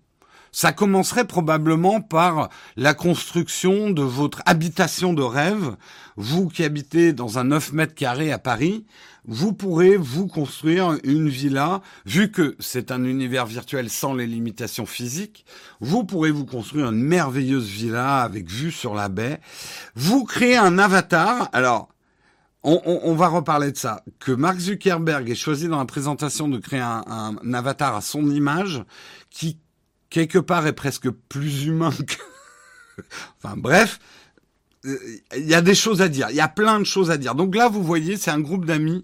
Ça 0.52 0.72
commencerait 0.72 1.28
probablement 1.28 2.00
par 2.00 2.50
la 2.78 2.94
construction 2.94 3.90
de 3.90 4.02
votre 4.02 4.42
habitation 4.46 5.14
de 5.14 5.22
rêve. 5.22 5.76
Vous 6.16 6.48
qui 6.48 6.64
habitez 6.64 7.12
dans 7.12 7.40
un 7.40 7.44
9 7.44 7.74
mètres 7.74 7.94
carrés 7.94 8.32
à 8.32 8.40
Paris, 8.40 8.86
vous 9.28 9.52
pourrez 9.52 9.98
vous 9.98 10.28
construire 10.28 10.98
une 11.04 11.28
villa, 11.28 11.82
vu 12.06 12.32
que 12.32 12.56
c'est 12.60 12.92
un 12.92 13.04
univers 13.04 13.46
virtuel 13.46 13.90
sans 13.90 14.14
les 14.14 14.28
limitations 14.28 14.86
physiques, 14.86 15.46
vous 15.82 16.04
pourrez 16.04 16.32
vous 16.32 16.46
construire 16.46 16.90
une 16.90 17.04
merveilleuse 17.04 17.68
villa 17.68 18.22
avec 18.22 18.50
vue 18.50 18.72
sur 18.72 18.94
la 18.94 19.10
baie. 19.10 19.42
Vous 19.96 20.24
créez 20.24 20.56
un 20.56 20.78
avatar. 20.78 21.50
Alors, 21.52 21.90
on, 22.66 23.00
on, 23.04 23.16
va 23.16 23.28
reparler 23.28 23.72
de 23.72 23.78
ça. 23.78 24.04
Que 24.20 24.32
Mark 24.32 24.60
Zuckerberg 24.60 25.30
ait 25.30 25.36
choisi 25.36 25.68
dans 25.68 25.78
la 25.78 25.86
présentation 25.86 26.48
de 26.48 26.58
créer 26.58 26.80
un, 26.80 27.04
un 27.08 27.54
avatar 27.54 27.96
à 27.96 28.02
son 28.02 28.30
image 28.30 28.84
qui 29.30 29.60
quelque 30.10 30.40
part 30.40 30.66
est 30.66 30.74
presque 30.74 31.10
plus 31.10 31.66
humain 31.66 31.92
que... 31.92 33.02
enfin 33.38 33.56
bref, 33.58 34.00
euh, 34.86 34.98
il 35.38 35.46
y 35.46 35.54
a 35.54 35.62
des 35.62 35.76
choses 35.76 36.02
à 36.02 36.08
dire, 36.08 36.28
il 36.30 36.36
y 36.36 36.42
a 36.42 36.48
plein 36.48 36.80
de 36.80 36.86
choses 36.86 37.12
à 37.12 37.18
dire. 37.18 37.36
Donc 37.36 37.56
là, 37.56 37.68
vous 37.68 37.84
voyez, 37.84 38.18
c'est 38.18 38.32
un 38.32 38.40
groupe 38.40 38.66
d'amis 38.66 39.04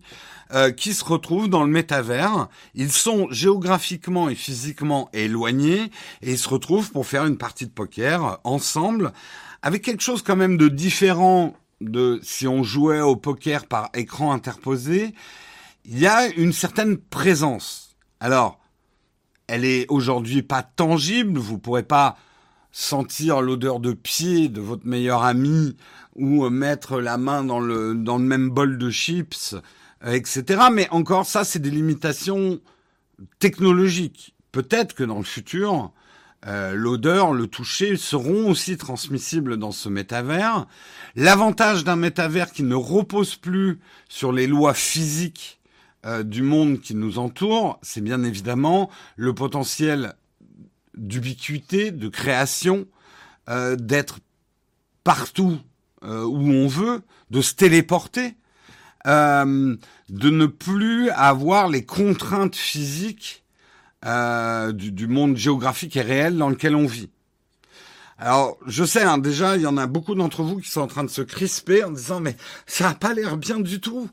euh, 0.53 0.71
qui 0.71 0.93
se 0.93 1.03
retrouvent 1.03 1.49
dans 1.49 1.63
le 1.63 1.69
métavers. 1.69 2.47
Ils 2.75 2.91
sont 2.91 3.27
géographiquement 3.31 4.29
et 4.29 4.35
physiquement 4.35 5.09
éloignés 5.13 5.91
et 6.21 6.31
ils 6.31 6.37
se 6.37 6.49
retrouvent 6.49 6.91
pour 6.91 7.05
faire 7.05 7.25
une 7.25 7.37
partie 7.37 7.65
de 7.65 7.71
poker 7.71 8.39
ensemble, 8.43 9.13
avec 9.61 9.81
quelque 9.81 10.01
chose 10.01 10.21
quand 10.21 10.35
même 10.35 10.57
de 10.57 10.67
différent 10.67 11.55
de 11.81 12.19
si 12.23 12.47
on 12.47 12.63
jouait 12.63 13.01
au 13.01 13.15
poker 13.15 13.65
par 13.65 13.89
écran 13.93 14.31
interposé. 14.31 15.13
Il 15.85 15.99
y 15.99 16.07
a 16.07 16.27
une 16.27 16.53
certaine 16.53 16.97
présence. 16.97 17.95
Alors, 18.19 18.59
elle 19.47 19.65
est 19.65 19.85
aujourd'hui 19.89 20.43
pas 20.43 20.63
tangible, 20.63 21.39
vous 21.39 21.57
pourrez 21.57 21.83
pas 21.83 22.17
sentir 22.71 23.41
l'odeur 23.41 23.79
de 23.79 23.91
pied 23.91 24.47
de 24.47 24.61
votre 24.61 24.85
meilleur 24.85 25.23
ami 25.23 25.75
ou 26.15 26.49
mettre 26.49 27.01
la 27.01 27.17
main 27.17 27.43
dans 27.43 27.59
le, 27.59 27.95
dans 27.95 28.17
le 28.17 28.23
même 28.23 28.49
bol 28.49 28.77
de 28.77 28.89
chips, 28.89 29.55
euh, 30.05 30.13
etc. 30.13 30.63
Mais 30.71 30.87
encore 30.91 31.25
ça, 31.25 31.43
c'est 31.43 31.59
des 31.59 31.71
limitations 31.71 32.61
technologiques. 33.39 34.35
Peut-être 34.51 34.93
que 34.93 35.03
dans 35.03 35.17
le 35.17 35.23
futur, 35.23 35.91
euh, 36.47 36.73
l'odeur, 36.73 37.33
le 37.33 37.47
toucher 37.47 37.97
seront 37.97 38.49
aussi 38.49 38.77
transmissibles 38.77 39.57
dans 39.57 39.71
ce 39.71 39.89
métavers. 39.89 40.65
L'avantage 41.15 41.83
d'un 41.83 41.95
métavers 41.95 42.51
qui 42.51 42.63
ne 42.63 42.75
repose 42.75 43.35
plus 43.35 43.79
sur 44.09 44.31
les 44.31 44.47
lois 44.47 44.73
physiques 44.73 45.61
euh, 46.03 46.23
du 46.23 46.41
monde 46.41 46.81
qui 46.81 46.95
nous 46.95 47.19
entoure, 47.19 47.77
c'est 47.83 48.01
bien 48.01 48.23
évidemment 48.23 48.89
le 49.17 49.35
potentiel 49.35 50.15
d'ubiquité, 50.97 51.91
de 51.91 52.07
création, 52.07 52.87
euh, 53.49 53.75
d'être 53.75 54.17
partout 55.03 55.59
euh, 56.03 56.23
où 56.23 56.49
on 56.51 56.67
veut, 56.67 57.03
de 57.29 57.41
se 57.41 57.53
téléporter, 57.53 58.35
de 59.05 59.77
ne 60.09 60.45
plus 60.45 61.09
avoir 61.09 61.67
les 61.67 61.85
contraintes 61.85 62.55
physiques 62.55 63.40
du, 64.03 64.91
du, 64.91 65.07
monde 65.07 65.37
géographique 65.37 65.95
et 65.95 66.01
réel 66.01 66.37
dans 66.37 66.49
lequel 66.49 66.75
on 66.75 66.87
vit. 66.87 67.09
Alors, 68.17 68.57
je 68.67 68.83
sais, 68.83 69.01
hein, 69.01 69.17
déjà, 69.17 69.55
il 69.55 69.63
y 69.63 69.67
en 69.67 69.77
a 69.77 69.87
beaucoup 69.87 70.13
d'entre 70.13 70.43
vous 70.43 70.59
qui 70.59 70.69
sont 70.69 70.81
en 70.81 70.87
train 70.87 71.03
de 71.03 71.09
se 71.09 71.23
crisper 71.23 71.83
en 71.83 71.91
disant, 71.91 72.19
mais 72.19 72.37
ça 72.67 72.89
n'a 72.89 72.93
pas 72.93 73.15
l'air 73.15 73.35
bien 73.35 73.59
du 73.59 73.79
tout. 73.79 74.09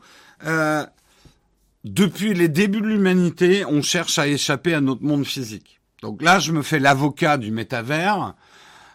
Euh, 0.46 0.84
depuis 1.84 2.32
les 2.32 2.48
débuts 2.48 2.80
de 2.80 2.86
l'humanité, 2.86 3.64
on 3.66 3.82
cherche 3.82 4.18
à 4.18 4.26
échapper 4.26 4.72
à 4.72 4.80
notre 4.80 5.02
monde 5.02 5.26
physique. 5.26 5.80
Donc 6.02 6.22
là, 6.22 6.38
je 6.38 6.52
me 6.52 6.62
fais 6.62 6.78
l'avocat 6.78 7.36
du 7.36 7.50
métavers, 7.50 8.34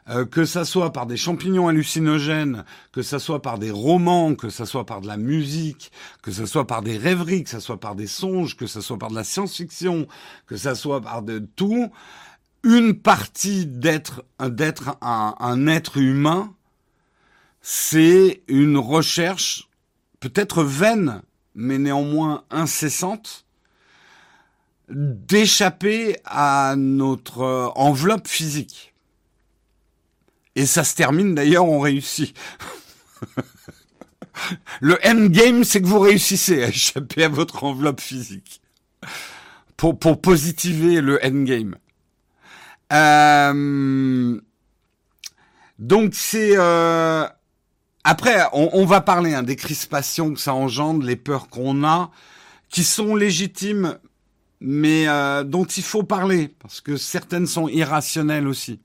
euh, 0.09 0.25
que 0.25 0.45
ça 0.45 0.65
soit 0.65 0.91
par 0.91 1.05
des 1.05 1.17
champignons 1.17 1.67
hallucinogènes, 1.67 2.65
que 2.91 3.01
ça 3.01 3.19
soit 3.19 3.41
par 3.41 3.59
des 3.59 3.71
romans, 3.71 4.35
que 4.35 4.49
ça 4.49 4.65
soit 4.65 4.85
par 4.85 5.01
de 5.01 5.07
la 5.07 5.17
musique, 5.17 5.91
que 6.21 6.31
ça 6.31 6.45
soit 6.45 6.67
par 6.67 6.81
des 6.81 6.97
rêveries, 6.97 7.43
que 7.43 7.49
ça 7.49 7.59
soit 7.59 7.79
par 7.79 7.95
des 7.95 8.07
songes, 8.07 8.57
que 8.57 8.67
ça 8.67 8.81
soit 8.81 8.97
par 8.97 9.09
de 9.09 9.15
la 9.15 9.23
science-fiction, 9.23 10.07
que 10.47 10.57
ça 10.57 10.75
soit 10.75 11.01
par 11.01 11.21
de 11.21 11.39
tout, 11.39 11.91
une 12.63 12.93
partie 12.99 13.65
d'être 13.65 14.23
d'être 14.41 14.97
un, 15.01 15.35
un 15.39 15.67
être 15.67 15.97
humain, 15.97 16.53
c'est 17.61 18.41
une 18.47 18.77
recherche 18.77 19.69
peut-être 20.19 20.63
vaine 20.63 21.21
mais 21.55 21.77
néanmoins 21.77 22.43
incessante, 22.49 23.45
d'échapper 24.89 26.17
à 26.25 26.75
notre 26.77 27.71
enveloppe 27.75 28.27
physique. 28.27 28.92
Et 30.55 30.65
ça 30.65 30.83
se 30.83 30.95
termine 30.95 31.35
d'ailleurs, 31.35 31.65
on 31.65 31.79
réussit. 31.79 32.35
Le 34.81 34.97
endgame, 35.05 35.63
c'est 35.63 35.81
que 35.81 35.87
vous 35.87 35.99
réussissez 35.99 36.63
à 36.63 36.67
échapper 36.69 37.23
à 37.23 37.29
votre 37.29 37.63
enveloppe 37.63 38.01
physique. 38.01 38.61
Pour, 39.77 39.99
pour 39.99 40.21
positiver 40.21 41.01
le 41.01 41.19
endgame. 41.23 41.75
Euh, 42.93 44.39
donc 45.79 46.13
c'est... 46.13 46.53
Euh, 46.55 47.27
après, 48.05 48.43
on, 48.51 48.85
va 48.85 48.99
parler 48.99 49.33
hein, 49.33 49.43
des 49.43 49.55
crispations 49.55 50.33
que 50.33 50.39
ça 50.39 50.53
engendre, 50.53 51.05
les 51.05 51.15
peurs 51.15 51.47
qu'on 51.47 51.85
a, 51.85 52.11
qui 52.69 52.83
sont 52.83 53.15
légitimes, 53.15 53.97
mais 54.59 55.07
euh, 55.07 55.45
dont 55.45 55.63
il 55.63 55.83
faut 55.83 56.03
parler, 56.03 56.49
parce 56.59 56.81
que 56.81 56.97
certaines 56.97 57.47
sont 57.47 57.69
irrationnelles 57.69 58.47
aussi. 58.47 58.81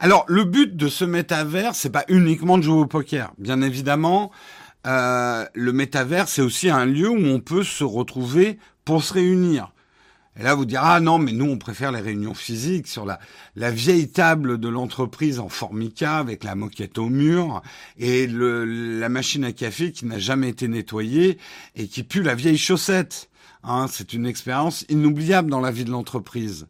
Alors, 0.00 0.24
le 0.28 0.44
but 0.44 0.76
de 0.76 0.88
ce 0.88 1.04
métavers, 1.04 1.74
c'est 1.74 1.90
pas 1.90 2.04
uniquement 2.08 2.58
de 2.58 2.62
jouer 2.62 2.80
au 2.80 2.86
poker. 2.86 3.32
Bien 3.38 3.62
évidemment, 3.62 4.30
euh, 4.86 5.44
le 5.54 5.72
métavers, 5.72 6.28
c'est 6.28 6.42
aussi 6.42 6.70
un 6.70 6.84
lieu 6.84 7.08
où 7.08 7.26
on 7.26 7.40
peut 7.40 7.64
se 7.64 7.84
retrouver 7.84 8.58
pour 8.84 9.02
se 9.02 9.14
réunir. 9.14 9.72
Et 10.38 10.42
là, 10.42 10.54
vous 10.54 10.66
direz, 10.66 10.82
ah 10.84 11.00
non, 11.00 11.18
mais 11.18 11.32
nous, 11.32 11.46
on 11.46 11.56
préfère 11.56 11.92
les 11.92 12.00
réunions 12.00 12.34
physiques 12.34 12.88
sur 12.88 13.06
la, 13.06 13.18
la 13.54 13.70
vieille 13.70 14.08
table 14.08 14.58
de 14.58 14.68
l'entreprise 14.68 15.40
en 15.40 15.48
formica 15.48 16.18
avec 16.18 16.44
la 16.44 16.54
moquette 16.54 16.98
au 16.98 17.08
mur 17.08 17.62
et 17.96 18.26
le, 18.26 18.64
la 18.98 19.08
machine 19.08 19.44
à 19.44 19.52
café 19.52 19.92
qui 19.92 20.04
n'a 20.04 20.18
jamais 20.18 20.50
été 20.50 20.68
nettoyée 20.68 21.38
et 21.74 21.88
qui 21.88 22.02
pue 22.02 22.22
la 22.22 22.34
vieille 22.34 22.58
chaussette. 22.58 23.30
Hein, 23.64 23.86
c'est 23.90 24.12
une 24.12 24.26
expérience 24.26 24.84
inoubliable 24.90 25.50
dans 25.50 25.60
la 25.60 25.70
vie 25.70 25.84
de 25.84 25.90
l'entreprise. 25.90 26.66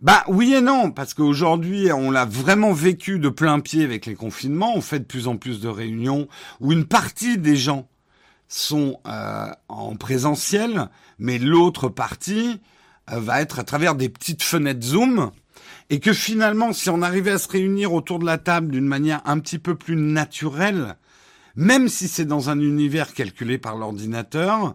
Bah 0.00 0.24
oui 0.28 0.54
et 0.54 0.62
non, 0.62 0.92
parce 0.92 1.12
qu'aujourd'hui, 1.12 1.92
on 1.92 2.10
l'a 2.10 2.24
vraiment 2.24 2.72
vécu 2.72 3.18
de 3.18 3.28
plein 3.28 3.60
pied 3.60 3.84
avec 3.84 4.06
les 4.06 4.14
confinements. 4.14 4.74
On 4.74 4.80
fait 4.80 5.00
de 5.00 5.04
plus 5.04 5.28
en 5.28 5.36
plus 5.36 5.60
de 5.60 5.68
réunions 5.68 6.28
où 6.60 6.72
une 6.72 6.86
partie 6.86 7.36
des 7.36 7.56
gens 7.56 7.88
sont 8.48 8.98
euh, 9.06 9.50
en 9.68 9.96
présentiel, 9.96 10.88
mais 11.18 11.38
l'autre 11.38 11.88
partie 11.88 12.60
va 13.18 13.40
être 13.40 13.58
à 13.58 13.64
travers 13.64 13.94
des 13.94 14.08
petites 14.08 14.42
fenêtres 14.42 14.84
Zoom 14.84 15.30
Et 15.88 16.00
que 16.00 16.12
finalement, 16.12 16.72
si 16.72 16.90
on 16.90 17.02
arrivait 17.02 17.32
à 17.32 17.38
se 17.38 17.48
réunir 17.48 17.92
autour 17.92 18.18
de 18.18 18.26
la 18.26 18.38
table 18.38 18.70
d'une 18.70 18.86
manière 18.86 19.20
un 19.24 19.38
petit 19.38 19.58
peu 19.58 19.74
plus 19.74 19.96
naturelle, 19.96 20.96
même 21.56 21.88
si 21.88 22.08
c'est 22.08 22.24
dans 22.24 22.50
un 22.50 22.60
univers 22.60 23.12
calculé 23.12 23.58
par 23.58 23.76
l'ordinateur, 23.76 24.74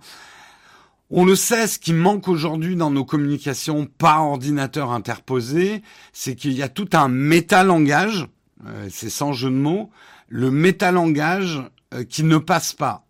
on 1.11 1.23
le 1.23 1.35
sait, 1.35 1.67
ce 1.67 1.77
qui 1.77 1.93
manque 1.93 2.27
aujourd'hui 2.27 2.75
dans 2.75 2.89
nos 2.89 3.05
communications 3.05 3.85
par 3.85 4.27
ordinateur 4.27 4.91
interposé, 4.91 5.83
c'est 6.13 6.35
qu'il 6.35 6.53
y 6.53 6.63
a 6.63 6.69
tout 6.69 6.89
un 6.93 7.07
métalangage, 7.07 8.27
euh, 8.65 8.87
c'est 8.89 9.11
sans 9.11 9.31
jeu 9.31 9.49
de 9.49 9.55
mots, 9.55 9.91
le 10.29 10.49
métalangage 10.49 11.61
euh, 11.93 12.03
qui 12.03 12.23
ne 12.23 12.37
passe 12.37 12.73
pas. 12.73 13.05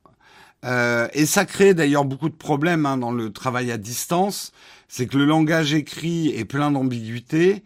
Euh, 0.66 1.08
et 1.14 1.26
ça 1.26 1.46
crée 1.46 1.74
d'ailleurs 1.74 2.06
beaucoup 2.06 2.30
de 2.30 2.36
problèmes 2.36 2.86
hein, 2.86 2.98
dans 2.98 3.12
le 3.12 3.32
travail 3.32 3.72
à 3.72 3.78
distance. 3.78 4.52
C'est 4.88 5.08
que 5.08 5.18
le 5.18 5.26
langage 5.26 5.74
écrit 5.74 6.30
est 6.30 6.46
plein 6.46 6.72
d'ambiguïté. 6.72 7.64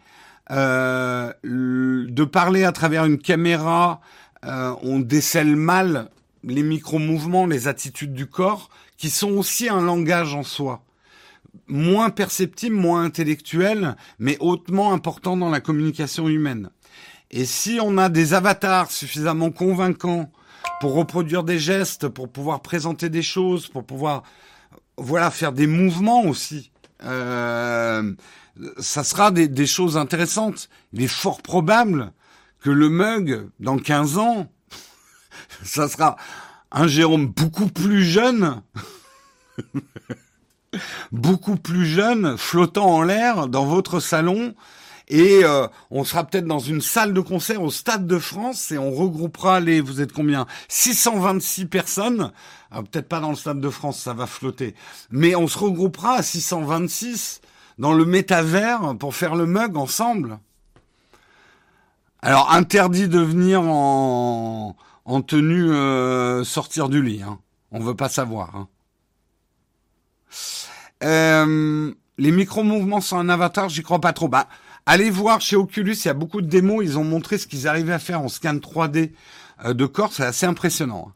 Euh, 0.50 1.32
de 1.44 2.24
parler 2.24 2.64
à 2.64 2.72
travers 2.72 3.04
une 3.04 3.18
caméra, 3.18 4.00
euh, 4.44 4.74
on 4.82 4.98
décèle 4.98 5.54
mal 5.54 6.10
les 6.42 6.62
micro-mouvements, 6.62 7.46
les 7.46 7.68
attitudes 7.68 8.14
du 8.14 8.26
corps, 8.26 8.70
qui 8.96 9.10
sont 9.10 9.30
aussi 9.32 9.68
un 9.68 9.82
langage 9.82 10.34
en 10.34 10.42
soi. 10.42 10.82
Moins 11.68 12.10
perceptible, 12.10 12.74
moins 12.74 13.04
intellectuel, 13.04 13.96
mais 14.18 14.36
hautement 14.40 14.92
important 14.92 15.36
dans 15.36 15.50
la 15.50 15.60
communication 15.60 16.28
humaine. 16.28 16.70
Et 17.30 17.44
si 17.44 17.78
on 17.80 17.96
a 17.96 18.08
des 18.08 18.34
avatars 18.34 18.90
suffisamment 18.90 19.50
convaincants 19.50 20.32
pour 20.80 20.94
reproduire 20.94 21.44
des 21.44 21.58
gestes, 21.58 22.08
pour 22.08 22.28
pouvoir 22.28 22.60
présenter 22.60 23.08
des 23.08 23.22
choses, 23.22 23.68
pour 23.68 23.84
pouvoir 23.84 24.24
voilà 24.96 25.30
faire 25.30 25.52
des 25.52 25.66
mouvements 25.66 26.22
aussi. 26.24 26.72
Euh, 27.04 28.14
ça 28.78 29.04
sera 29.04 29.30
des, 29.30 29.48
des, 29.48 29.66
choses 29.66 29.96
intéressantes. 29.96 30.68
Il 30.92 31.02
est 31.02 31.08
fort 31.08 31.40
probable 31.42 32.12
que 32.60 32.70
le 32.70 32.88
mug, 32.88 33.48
dans 33.58 33.78
15 33.78 34.18
ans, 34.18 34.50
ça 35.64 35.88
sera 35.88 36.16
un 36.70 36.86
Jérôme 36.86 37.26
beaucoup 37.26 37.68
plus 37.68 38.04
jeune, 38.04 38.62
beaucoup 41.12 41.56
plus 41.56 41.86
jeune, 41.86 42.36
flottant 42.36 42.90
en 42.90 43.02
l'air 43.02 43.48
dans 43.48 43.64
votre 43.64 44.00
salon, 44.00 44.54
et 45.10 45.44
euh, 45.44 45.66
on 45.90 46.04
sera 46.04 46.24
peut-être 46.24 46.46
dans 46.46 46.60
une 46.60 46.80
salle 46.80 47.12
de 47.12 47.20
concert 47.20 47.62
au 47.62 47.70
Stade 47.70 48.06
de 48.06 48.18
France 48.18 48.70
et 48.70 48.78
on 48.78 48.92
regroupera 48.92 49.58
les, 49.58 49.80
vous 49.80 50.00
êtes 50.00 50.12
combien? 50.12 50.46
626 50.68 51.66
personnes. 51.66 52.32
peut-être 52.70 53.08
pas 53.08 53.20
dans 53.20 53.30
le 53.30 53.36
Stade 53.36 53.60
de 53.60 53.70
France, 53.70 53.98
ça 53.98 54.14
va 54.14 54.26
flotter. 54.26 54.74
Mais 55.10 55.34
on 55.34 55.48
se 55.48 55.58
regroupera 55.58 56.14
à 56.14 56.22
626 56.22 57.40
dans 57.78 57.92
le 57.92 58.04
métavers 58.04 58.94
pour 58.98 59.14
faire 59.14 59.34
le 59.34 59.46
mug 59.46 59.76
ensemble. 59.76 60.38
Alors 62.22 62.52
interdit 62.52 63.08
de 63.08 63.18
venir 63.18 63.62
en, 63.62 64.76
en 65.04 65.22
tenue 65.22 65.72
euh, 65.72 66.44
sortir 66.44 66.88
du 66.88 67.02
lit. 67.02 67.22
Hein. 67.22 67.40
On 67.72 67.80
veut 67.80 67.96
pas 67.96 68.08
savoir. 68.08 68.54
Hein. 68.54 68.68
Euh, 71.02 71.92
les 72.18 72.30
micro-mouvements 72.30 73.00
sur 73.00 73.16
un 73.16 73.28
avatar, 73.28 73.68
j'y 73.68 73.82
crois 73.82 74.00
pas 74.00 74.12
trop. 74.12 74.28
Bah, 74.28 74.46
Allez 74.92 75.08
voir 75.08 75.40
chez 75.40 75.54
Oculus, 75.54 75.92
il 75.92 76.06
y 76.06 76.08
a 76.08 76.14
beaucoup 76.14 76.42
de 76.42 76.48
démos, 76.48 76.82
ils 76.82 76.98
ont 76.98 77.04
montré 77.04 77.38
ce 77.38 77.46
qu'ils 77.46 77.68
arrivaient 77.68 77.92
à 77.92 78.00
faire 78.00 78.22
en 78.22 78.26
scan 78.26 78.56
3D 78.56 79.12
euh, 79.64 79.72
de 79.72 79.86
corps, 79.86 80.12
c'est 80.12 80.24
assez 80.24 80.46
impressionnant. 80.46 81.12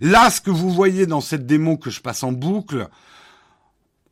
Là, 0.00 0.30
ce 0.30 0.40
que 0.40 0.50
vous 0.50 0.70
voyez 0.70 1.04
dans 1.04 1.20
cette 1.20 1.44
démo 1.44 1.76
que 1.76 1.90
je 1.90 2.00
passe 2.00 2.22
en 2.22 2.32
boucle, 2.32 2.88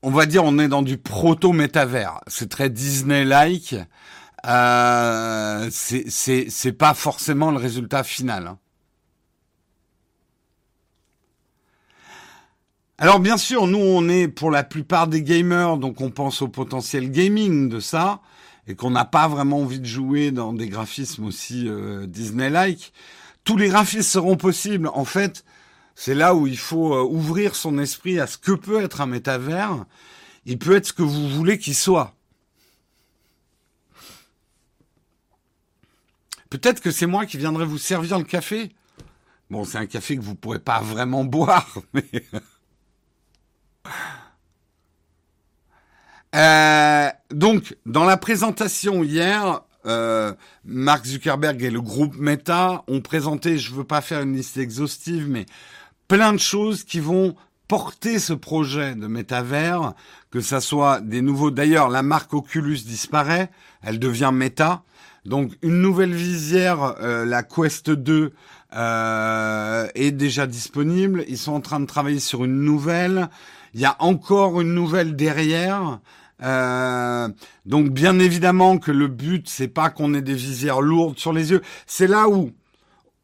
on 0.02 0.10
va 0.10 0.26
dire 0.26 0.44
on 0.44 0.58
est 0.58 0.68
dans 0.68 0.82
du 0.82 0.98
proto-métavers. 0.98 2.20
C'est 2.26 2.50
très 2.50 2.68
Disney-like. 2.68 3.74
Euh, 4.46 5.70
c'est 5.70 6.76
pas 6.76 6.92
forcément 6.92 7.52
le 7.52 7.56
résultat 7.56 8.04
final. 8.04 8.48
Hein. 8.48 8.58
Alors 12.96 13.18
bien 13.18 13.36
sûr, 13.36 13.66
nous 13.66 13.78
on 13.78 14.08
est 14.08 14.28
pour 14.28 14.52
la 14.52 14.62
plupart 14.62 15.08
des 15.08 15.22
gamers, 15.22 15.78
donc 15.78 16.00
on 16.00 16.10
pense 16.10 16.42
au 16.42 16.48
potentiel 16.48 17.10
gaming 17.10 17.68
de 17.68 17.80
ça, 17.80 18.20
et 18.68 18.76
qu'on 18.76 18.90
n'a 18.90 19.04
pas 19.04 19.26
vraiment 19.26 19.60
envie 19.60 19.80
de 19.80 19.86
jouer 19.86 20.30
dans 20.30 20.52
des 20.52 20.68
graphismes 20.68 21.24
aussi 21.24 21.68
euh, 21.68 22.06
Disney-like. 22.06 22.92
Tous 23.42 23.56
les 23.56 23.68
graphismes 23.68 24.02
seront 24.02 24.36
possibles. 24.36 24.88
En 24.94 25.04
fait, 25.04 25.44
c'est 25.96 26.14
là 26.14 26.36
où 26.36 26.46
il 26.46 26.56
faut 26.56 26.94
euh, 26.94 27.02
ouvrir 27.02 27.56
son 27.56 27.78
esprit 27.78 28.20
à 28.20 28.28
ce 28.28 28.38
que 28.38 28.52
peut 28.52 28.80
être 28.80 29.00
un 29.00 29.06
métavers. 29.06 29.84
Il 30.46 30.58
peut 30.58 30.76
être 30.76 30.86
ce 30.86 30.92
que 30.92 31.02
vous 31.02 31.28
voulez 31.28 31.58
qu'il 31.58 31.74
soit. 31.74 32.14
Peut-être 36.48 36.80
que 36.80 36.92
c'est 36.92 37.06
moi 37.06 37.26
qui 37.26 37.38
viendrai 37.38 37.64
vous 37.64 37.78
servir 37.78 38.18
le 38.18 38.24
café. 38.24 38.70
Bon, 39.50 39.64
c'est 39.64 39.78
un 39.78 39.86
café 39.86 40.16
que 40.16 40.22
vous 40.22 40.36
pourrez 40.36 40.60
pas 40.60 40.80
vraiment 40.80 41.24
boire, 41.24 41.80
mais... 41.92 42.04
Euh, 46.34 47.08
donc, 47.30 47.76
dans 47.86 48.04
la 48.04 48.16
présentation 48.16 49.04
hier, 49.04 49.60
euh, 49.86 50.32
Mark 50.64 51.04
Zuckerberg 51.06 51.62
et 51.62 51.70
le 51.70 51.80
groupe 51.80 52.16
Meta 52.16 52.82
ont 52.88 53.00
présenté, 53.00 53.58
je 53.58 53.72
veux 53.72 53.84
pas 53.84 54.00
faire 54.00 54.22
une 54.22 54.34
liste 54.34 54.56
exhaustive, 54.56 55.28
mais 55.28 55.46
plein 56.08 56.32
de 56.32 56.38
choses 56.38 56.84
qui 56.84 57.00
vont 57.00 57.36
porter 57.68 58.18
ce 58.18 58.32
projet 58.32 58.94
de 58.94 59.06
métavers, 59.06 59.94
que 60.30 60.40
ça 60.40 60.60
soit 60.60 61.00
des 61.00 61.22
nouveaux. 61.22 61.50
D'ailleurs, 61.50 61.88
la 61.88 62.02
marque 62.02 62.34
Oculus 62.34 62.78
disparaît, 62.84 63.50
elle 63.82 63.98
devient 63.98 64.30
Meta. 64.32 64.82
Donc, 65.24 65.52
une 65.62 65.80
nouvelle 65.80 66.12
visière, 66.12 66.96
euh, 67.00 67.24
la 67.24 67.42
Quest 67.42 67.90
2, 67.90 68.32
euh, 68.76 69.88
est 69.94 70.10
déjà 70.10 70.46
disponible. 70.46 71.24
Ils 71.28 71.38
sont 71.38 71.52
en 71.52 71.60
train 71.60 71.80
de 71.80 71.86
travailler 71.86 72.20
sur 72.20 72.44
une 72.44 72.60
nouvelle. 72.62 73.28
Il 73.74 73.80
y 73.80 73.84
a 73.84 73.96
encore 73.98 74.60
une 74.60 74.72
nouvelle 74.72 75.16
derrière. 75.16 76.00
Euh, 76.42 77.28
donc 77.66 77.90
bien 77.90 78.18
évidemment 78.18 78.78
que 78.78 78.90
le 78.90 79.06
but 79.06 79.48
c'est 79.48 79.68
pas 79.68 79.88
qu'on 79.88 80.14
ait 80.14 80.22
des 80.22 80.34
visières 80.34 80.80
lourdes 80.80 81.18
sur 81.18 81.32
les 81.32 81.50
yeux. 81.50 81.62
C'est 81.86 82.08
là 82.08 82.28
où 82.28 82.50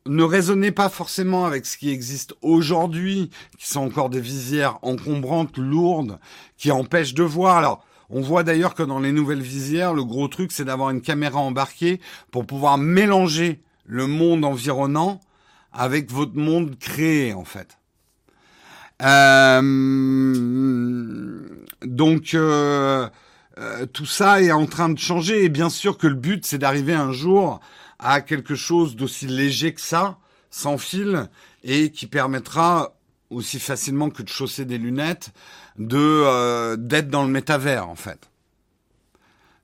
ne 0.07 0.23
raisonnez 0.23 0.71
pas 0.71 0.89
forcément 0.89 1.45
avec 1.45 1.67
ce 1.67 1.77
qui 1.77 1.91
existe 1.91 2.35
aujourd'hui, 2.41 3.31
qui 3.59 3.69
sont 3.69 3.81
encore 3.81 4.11
des 4.11 4.21
visières 4.21 4.79
encombrantes, 4.83 5.59
lourdes, 5.59 6.19
qui 6.57 6.71
empêchent 6.71 7.15
de 7.15 7.23
voir. 7.23 7.59
Alors, 7.59 7.85
on 8.09 8.21
voit 8.21 8.43
d'ailleurs 8.43 8.75
que 8.75 8.83
dans 8.83 8.99
les 8.99 9.13
nouvelles 9.13 9.43
visières, 9.43 9.93
le 9.93 10.05
gros 10.05 10.27
truc, 10.29 10.53
c'est 10.53 10.65
d'avoir 10.65 10.91
une 10.91 11.03
caméra 11.03 11.39
embarquée 11.39 12.01
pour 12.31 12.47
pouvoir 12.47 12.79
mélanger 12.79 13.63
le 13.85 14.07
monde 14.07 14.45
environnant 14.45 15.21
avec 15.73 16.11
votre 16.11 16.37
monde 16.37 16.77
créé, 16.79 17.35
en 17.35 17.45
fait. 17.45 17.80
Euh, 19.03 19.63
donc 21.83 22.35
euh, 22.35 23.09
euh, 23.59 23.87
tout 23.87 24.07
ça 24.07 24.43
est 24.43 24.53
en 24.53 24.67
train 24.67 24.91
de 24.91 24.99
changer 24.99 25.45
et 25.45 25.49
bien 25.49 25.71
sûr 25.71 25.97
que 25.97 26.07
le 26.07 26.15
but 26.15 26.45
c'est 26.45 26.59
d'arriver 26.59 26.93
un 26.93 27.13
jour 27.13 27.61
à 27.99 28.21
quelque 28.21 28.55
chose 28.55 28.97
d'aussi 28.97 29.27
léger 29.27 29.73
que 29.73 29.81
ça, 29.81 30.19
sans 30.51 30.77
fil 30.77 31.29
et 31.65 31.91
qui 31.91 32.07
permettra 32.07 32.95
aussi 33.31 33.59
facilement 33.59 34.11
que 34.11 34.23
de 34.23 34.29
chausser 34.29 34.65
des 34.65 34.79
lunettes 34.79 35.33
de 35.79 36.77
d'être 36.77 37.09
dans 37.09 37.23
le 37.23 37.31
métavers 37.31 37.89
en 37.89 37.95
fait. 37.95 38.31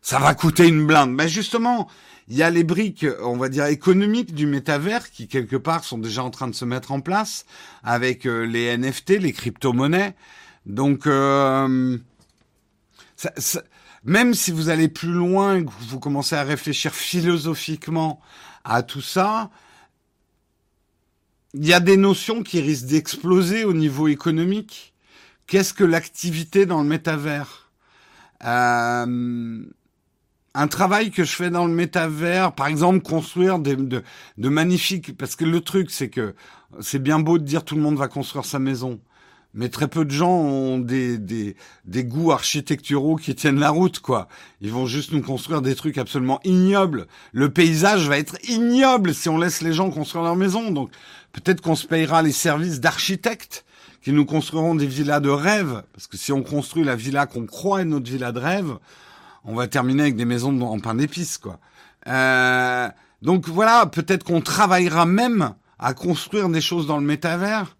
Ça 0.02 0.18
va 0.20 0.34
coûter 0.34 0.68
une 0.68 0.86
blinde. 0.86 1.10
Mais 1.10 1.28
justement, 1.28 1.88
il 2.28 2.36
y 2.36 2.42
a 2.42 2.50
les 2.50 2.64
briques, 2.64 3.06
on 3.22 3.36
va 3.36 3.48
dire, 3.48 3.66
économiques 3.66 4.34
du 4.34 4.46
métavers 4.46 5.10
qui, 5.10 5.28
quelque 5.28 5.56
part, 5.56 5.84
sont 5.84 5.98
déjà 5.98 6.24
en 6.24 6.30
train 6.30 6.48
de 6.48 6.54
se 6.54 6.64
mettre 6.64 6.90
en 6.90 7.00
place 7.00 7.46
avec 7.84 8.26
euh, 8.26 8.44
les 8.44 8.76
NFT, 8.76 9.10
les 9.20 9.32
crypto-monnaies. 9.32 10.14
Donc, 10.66 11.06
euh, 11.06 11.96
même 14.04 14.34
si 14.34 14.50
vous 14.50 14.68
allez 14.70 14.88
plus 14.88 15.12
loin, 15.12 15.64
que 15.64 15.70
vous 15.88 16.00
commencez 16.00 16.34
à 16.34 16.42
réfléchir 16.42 16.94
philosophiquement 16.94 18.20
à 18.64 18.82
tout 18.82 19.00
ça, 19.00 19.50
il 21.54 21.64
y 21.64 21.72
a 21.72 21.80
des 21.80 21.96
notions 21.96 22.42
qui 22.42 22.60
risquent 22.60 22.86
d'exploser 22.86 23.64
au 23.64 23.72
niveau 23.72 24.08
économique. 24.08 24.94
Qu'est-ce 25.46 25.72
que 25.72 25.84
l'activité 25.84 26.66
dans 26.66 26.82
le 26.82 26.88
métavers? 26.88 27.70
Euh, 28.44 29.64
un 30.56 30.68
travail 30.68 31.10
que 31.10 31.22
je 31.22 31.32
fais 31.32 31.50
dans 31.50 31.66
le 31.66 31.72
métavers, 31.72 32.52
par 32.52 32.66
exemple 32.66 33.00
construire 33.00 33.58
des, 33.58 33.76
de, 33.76 34.02
de 34.38 34.48
magnifiques, 34.48 35.16
parce 35.16 35.36
que 35.36 35.44
le 35.44 35.60
truc 35.60 35.90
c'est 35.90 36.08
que 36.08 36.34
c'est 36.80 36.98
bien 36.98 37.18
beau 37.18 37.38
de 37.38 37.44
dire 37.44 37.62
tout 37.62 37.76
le 37.76 37.82
monde 37.82 37.96
va 37.96 38.08
construire 38.08 38.46
sa 38.46 38.58
maison, 38.58 38.98
mais 39.52 39.68
très 39.68 39.86
peu 39.86 40.04
de 40.04 40.10
gens 40.10 40.32
ont 40.32 40.78
des, 40.78 41.18
des, 41.18 41.56
des 41.84 42.04
goûts 42.04 42.32
architecturaux 42.32 43.16
qui 43.16 43.34
tiennent 43.34 43.60
la 43.60 43.70
route, 43.70 44.00
quoi. 44.00 44.28
Ils 44.60 44.72
vont 44.72 44.86
juste 44.86 45.12
nous 45.12 45.22
construire 45.22 45.62
des 45.62 45.74
trucs 45.74 45.98
absolument 45.98 46.40
ignobles. 46.44 47.06
Le 47.32 47.50
paysage 47.50 48.08
va 48.08 48.18
être 48.18 48.36
ignoble 48.48 49.14
si 49.14 49.28
on 49.28 49.38
laisse 49.38 49.62
les 49.62 49.72
gens 49.72 49.90
construire 49.90 50.24
leur 50.24 50.36
maison. 50.36 50.70
Donc 50.70 50.90
peut-être 51.32 51.60
qu'on 51.60 51.76
se 51.76 51.86
payera 51.86 52.22
les 52.22 52.32
services 52.32 52.80
d'architectes 52.80 53.64
qui 54.02 54.12
nous 54.12 54.24
construiront 54.24 54.74
des 54.74 54.86
villas 54.86 55.20
de 55.20 55.30
rêve, 55.30 55.82
parce 55.92 56.06
que 56.06 56.16
si 56.16 56.32
on 56.32 56.42
construit 56.42 56.84
la 56.84 56.96
villa 56.96 57.26
qu'on 57.26 57.46
croit 57.46 57.82
être 57.82 57.88
notre 57.88 58.10
villa 58.10 58.32
de 58.32 58.38
rêve, 58.40 58.78
on 59.46 59.54
va 59.54 59.68
terminer 59.68 60.02
avec 60.02 60.16
des 60.16 60.24
maisons 60.24 60.60
en 60.60 60.78
pain 60.80 60.94
d'épices, 60.94 61.38
quoi. 61.38 61.58
Euh, 62.08 62.88
donc 63.22 63.48
voilà, 63.48 63.86
peut-être 63.86 64.24
qu'on 64.24 64.40
travaillera 64.40 65.06
même 65.06 65.54
à 65.78 65.94
construire 65.94 66.48
des 66.48 66.60
choses 66.60 66.86
dans 66.86 66.98
le 66.98 67.06
métavers. 67.06 67.76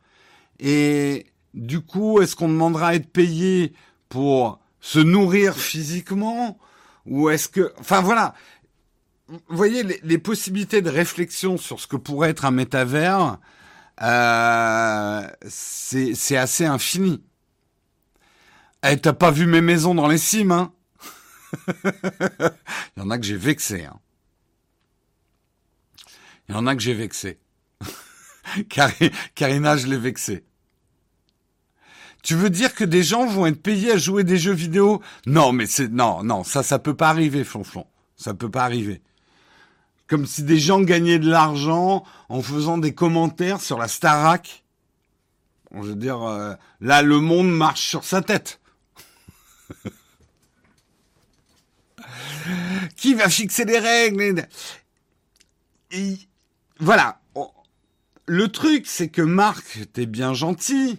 Et 0.59 1.27
du 1.55 1.81
coup, 1.81 2.21
est-ce 2.21 2.35
qu'on 2.35 2.49
demandera 2.49 2.89
à 2.89 2.95
être 2.95 3.11
payé 3.11 3.73
pour 4.09 4.61
se 4.81 4.99
nourrir 4.99 5.57
physiquement 5.57 6.59
ou 7.05 7.31
est-ce 7.31 7.49
que, 7.49 7.73
enfin 7.79 8.01
voilà, 8.01 8.35
vous 9.29 9.39
voyez 9.49 9.83
les, 10.03 10.19
possibilités 10.19 10.83
de 10.83 10.91
réflexion 10.91 11.57
sur 11.57 11.81
ce 11.81 11.87
que 11.87 11.97
pourrait 11.97 12.31
être 12.31 12.45
un 12.45 12.51
métavers, 12.51 13.39
euh, 14.03 15.27
c'est 15.49 16.37
assez 16.37 16.65
infini. 16.65 17.23
Eh, 18.85 18.97
t'as 18.97 19.13
pas 19.13 19.31
vu 19.31 19.47
mes 19.47 19.61
maisons 19.61 19.95
dans 19.95 20.09
les 20.09 20.19
cimes, 20.19 20.53
hein? 20.53 20.73
Il 22.97 23.01
y 23.01 23.03
en 23.03 23.11
a 23.11 23.19
que 23.19 23.25
j'ai 23.25 23.37
vexé. 23.37 23.85
Hein. 23.85 23.99
Il 26.49 26.55
y 26.55 26.59
en 26.59 26.67
a 26.67 26.75
que 26.77 26.83
j'ai 26.83 26.95
vexé. 26.95 27.39
Karina, 29.35 29.77
je 29.77 29.87
l'ai 29.87 29.99
vexé. 29.99 30.45
Tu 32.23 32.35
veux 32.35 32.51
dire 32.51 32.75
que 32.75 32.85
des 32.85 33.03
gens 33.03 33.27
vont 33.27 33.47
être 33.47 33.63
payés 33.63 33.93
à 33.93 33.99
jouer 33.99 34.25
des 34.25 34.37
jeux 34.37 34.53
vidéo? 34.53 35.01
Non, 35.27 35.53
mais 35.53 35.67
c'est 35.67 35.89
non, 35.89 36.25
non, 36.25 36.43
ça, 36.43 36.63
ça 36.63 36.79
peut 36.79 36.97
pas 36.97 37.09
arriver, 37.09 37.45
Flonflon. 37.45 37.87
Ça 38.17 38.35
peut 38.35 38.51
pas 38.51 38.65
arriver. 38.65 39.03
Comme 40.09 40.27
si 40.27 40.43
des 40.43 40.59
gens 40.59 40.81
gagnaient 40.81 41.19
de 41.19 41.29
l'argent 41.31 42.05
en 42.29 42.43
faisant 42.43 42.79
des 42.79 42.95
commentaires 42.95 43.61
sur 43.61 43.79
la 43.79 43.89
Starac. 43.89 44.65
Je 45.73 45.81
veux 45.81 45.95
dire, 45.95 46.23
euh, 46.23 46.55
là, 46.81 47.03
le 47.03 47.21
monde 47.21 47.51
marche 47.51 47.87
sur 47.89 48.05
sa 48.05 48.23
tête. 48.23 48.61
Qui 52.97 53.15
va 53.15 53.29
fixer 53.29 53.65
les 53.65 53.79
règles 53.79 54.47
Voilà. 56.79 57.21
Le 58.27 58.49
truc, 58.49 58.87
c'est 58.87 59.09
que 59.09 59.23
Marc, 59.23 59.79
t'es 59.93 60.07
bien 60.07 60.35
gentil. 60.35 60.99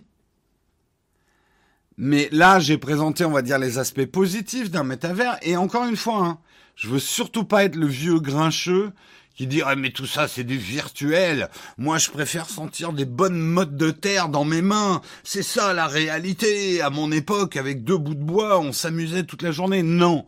Mais 1.97 2.29
là, 2.31 2.59
j'ai 2.59 2.77
présenté, 2.77 3.25
on 3.25 3.31
va 3.31 3.41
dire, 3.41 3.59
les 3.59 3.79
aspects 3.79 4.05
positifs 4.05 4.71
d'un 4.71 4.83
métavers. 4.83 5.37
Et 5.41 5.57
encore 5.57 5.85
une 5.85 5.97
fois, 5.97 6.19
hein, 6.19 6.39
je 6.75 6.87
veux 6.87 6.99
surtout 6.99 7.43
pas 7.43 7.65
être 7.65 7.75
le 7.75 7.87
vieux 7.87 8.19
grincheux 8.19 8.93
qui 9.37 9.45
dirait 9.45 9.75
mais 9.75 9.91
tout 9.91 10.07
ça 10.07 10.27
c'est 10.27 10.43
du 10.43 10.57
virtuel. 10.57 11.49
Moi 11.77 11.99
je 11.99 12.09
préfère 12.09 12.49
sentir 12.49 12.91
des 12.91 13.05
bonnes 13.05 13.39
mottes 13.39 13.77
de 13.77 13.91
terre 13.91 14.29
dans 14.29 14.45
mes 14.45 14.63
mains. 14.63 15.01
C'est 15.23 15.43
ça 15.43 15.73
la 15.73 15.87
réalité. 15.87 16.81
À 16.81 16.89
mon 16.89 17.11
époque, 17.11 17.55
avec 17.55 17.83
deux 17.83 17.97
bouts 17.97 18.15
de 18.15 18.23
bois, 18.23 18.59
on 18.59 18.73
s'amusait 18.73 19.23
toute 19.23 19.43
la 19.43 19.51
journée. 19.51 19.83
Non. 19.83 20.25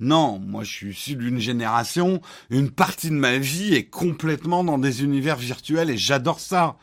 Non, 0.00 0.40
moi 0.40 0.64
je 0.64 0.70
suis 0.70 0.90
issu 0.90 1.16
d'une 1.16 1.38
génération, 1.38 2.20
une 2.50 2.70
partie 2.70 3.10
de 3.10 3.14
ma 3.14 3.38
vie 3.38 3.74
est 3.74 3.84
complètement 3.84 4.64
dans 4.64 4.78
des 4.78 5.04
univers 5.04 5.36
virtuels 5.36 5.90
et 5.90 5.96
j'adore 5.96 6.40
ça. 6.40 6.76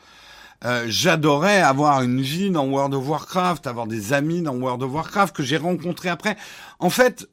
Euh, 0.64 0.84
j'adorais 0.88 1.60
avoir 1.60 2.02
une 2.02 2.20
vie 2.20 2.50
dans 2.50 2.66
World 2.66 2.94
of 2.94 3.08
Warcraft, 3.08 3.66
avoir 3.66 3.86
des 3.86 4.12
amis 4.12 4.42
dans 4.42 4.54
World 4.54 4.82
of 4.82 4.92
Warcraft 4.92 5.34
que 5.34 5.42
j'ai 5.42 5.56
rencontrés 5.56 6.10
après. 6.10 6.36
En 6.78 6.90
fait, 6.90 7.28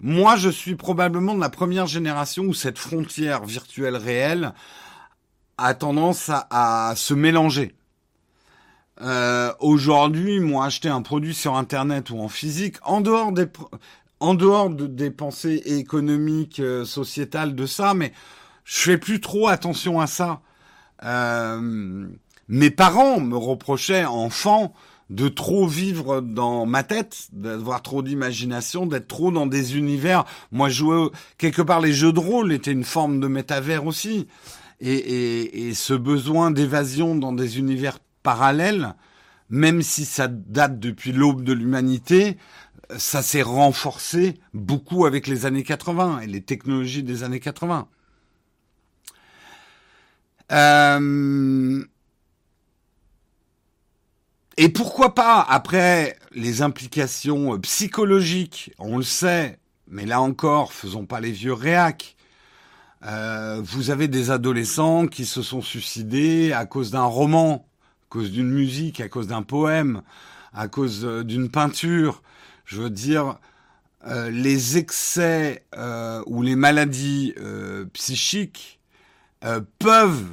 moi, 0.00 0.36
je 0.36 0.48
suis 0.48 0.74
probablement 0.74 1.34
de 1.34 1.40
la 1.40 1.48
première 1.48 1.86
génération 1.86 2.42
où 2.44 2.54
cette 2.54 2.78
frontière 2.78 3.44
virtuelle 3.44 3.96
réelle 3.96 4.52
a 5.56 5.74
tendance 5.74 6.30
à, 6.50 6.92
se 6.96 7.14
mélanger. 7.14 7.74
Euh, 9.00 9.52
Aujourd'hui, 9.60 10.40
moi, 10.40 10.66
acheter 10.66 10.88
un 10.88 11.02
produit 11.02 11.34
sur 11.34 11.56
Internet 11.56 12.10
ou 12.10 12.18
en 12.18 12.28
physique, 12.28 12.76
en 12.82 13.00
dehors 13.00 13.32
des, 13.32 13.46
en 14.22 14.34
dehors 14.34 14.70
des 14.70 15.10
pensées 15.10 15.62
économiques, 15.66 16.60
euh, 16.60 16.84
sociétales 16.84 17.56
de 17.56 17.66
ça, 17.66 17.92
mais 17.92 18.12
je 18.64 18.78
fais 18.78 18.98
plus 18.98 19.20
trop 19.20 19.48
attention 19.48 20.00
à 20.00 20.06
ça. 20.06 20.40
Euh, 21.02 22.06
mes 22.46 22.70
parents 22.70 23.18
me 23.18 23.36
reprochaient, 23.36 24.04
enfant, 24.04 24.74
de 25.10 25.28
trop 25.28 25.66
vivre 25.66 26.20
dans 26.20 26.66
ma 26.66 26.84
tête, 26.84 27.26
d'avoir 27.32 27.82
trop 27.82 28.02
d'imagination, 28.02 28.86
d'être 28.86 29.08
trop 29.08 29.32
dans 29.32 29.46
des 29.46 29.76
univers. 29.76 30.24
Moi, 30.52 30.68
jouer 30.68 31.08
quelque 31.36 31.60
part 31.60 31.80
les 31.80 31.92
jeux 31.92 32.12
de 32.12 32.20
rôle 32.20 32.52
étaient 32.52 32.70
une 32.70 32.84
forme 32.84 33.18
de 33.18 33.26
métavers 33.26 33.84
aussi, 33.86 34.28
et, 34.80 35.68
et, 35.68 35.74
ce 35.74 35.94
besoin 35.94 36.50
d'évasion 36.50 37.14
dans 37.14 37.32
des 37.32 37.58
univers 37.58 37.98
parallèles, 38.22 38.94
même 39.50 39.82
si 39.82 40.04
ça 40.04 40.28
date 40.28 40.80
depuis 40.80 41.12
l'aube 41.12 41.42
de 41.42 41.52
l'humanité, 41.52 42.36
ça 42.98 43.22
s'est 43.22 43.42
renforcé 43.42 44.38
beaucoup 44.54 45.06
avec 45.06 45.26
les 45.26 45.46
années 45.46 45.62
80 45.62 46.20
et 46.20 46.26
les 46.26 46.42
technologies 46.42 47.02
des 47.02 47.22
années 47.22 47.40
80. 47.40 47.88
Euh, 50.52 51.84
et 54.58 54.68
pourquoi 54.68 55.14
pas, 55.14 55.40
après 55.40 56.16
les 56.32 56.62
implications 56.62 57.58
psychologiques, 57.60 58.72
on 58.78 58.98
le 58.98 59.02
sait, 59.02 59.58
mais 59.88 60.04
là 60.04 60.20
encore, 60.20 60.72
faisons 60.72 61.06
pas 61.06 61.20
les 61.20 61.32
vieux 61.32 61.54
réacs. 61.54 62.16
Euh, 63.04 63.60
vous 63.64 63.90
avez 63.90 64.08
des 64.08 64.30
adolescents 64.30 65.06
qui 65.06 65.24
se 65.24 65.42
sont 65.42 65.62
suicidés 65.62 66.52
à 66.52 66.66
cause 66.66 66.90
d'un 66.90 67.04
roman, 67.04 67.66
à 68.04 68.06
cause 68.10 68.30
d'une 68.30 68.50
musique, 68.50 69.00
à 69.00 69.08
cause 69.08 69.26
d'un 69.26 69.42
poème, 69.42 70.02
à 70.52 70.68
cause 70.68 71.04
euh, 71.04 71.24
d'une 71.24 71.50
peinture. 71.50 72.22
Je 72.72 72.80
veux 72.80 72.90
dire, 72.90 73.36
les 74.06 74.78
excès 74.78 75.66
ou 76.26 76.40
les 76.40 76.56
maladies 76.56 77.34
psychiques 77.92 78.80
peuvent 79.78 80.24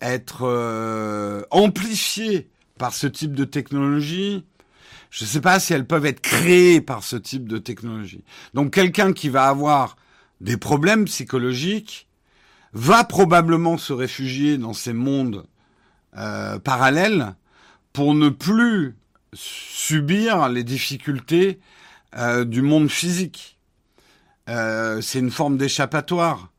être 0.00 1.46
amplifiés 1.50 2.48
par 2.78 2.94
ce 2.94 3.06
type 3.06 3.34
de 3.34 3.44
technologie. 3.44 4.46
Je 5.10 5.24
ne 5.24 5.28
sais 5.28 5.42
pas 5.42 5.60
si 5.60 5.74
elles 5.74 5.86
peuvent 5.86 6.06
être 6.06 6.22
créées 6.22 6.80
par 6.80 7.04
ce 7.04 7.16
type 7.16 7.46
de 7.46 7.58
technologie. 7.58 8.24
Donc 8.54 8.72
quelqu'un 8.72 9.12
qui 9.12 9.28
va 9.28 9.48
avoir 9.48 9.96
des 10.40 10.56
problèmes 10.56 11.04
psychologiques 11.04 12.08
va 12.72 13.04
probablement 13.04 13.76
se 13.76 13.92
réfugier 13.92 14.56
dans 14.56 14.72
ces 14.72 14.94
mondes 14.94 15.44
euh, 16.16 16.58
parallèles 16.58 17.34
pour 17.92 18.14
ne 18.14 18.30
plus 18.30 18.96
subir 19.32 20.48
les 20.48 20.64
difficultés 20.64 21.58
euh, 22.16 22.44
du 22.44 22.62
monde 22.62 22.90
physique. 22.90 23.58
Euh, 24.48 25.00
c'est 25.00 25.18
une 25.18 25.30
forme 25.30 25.58
d'échappatoire. 25.58 26.50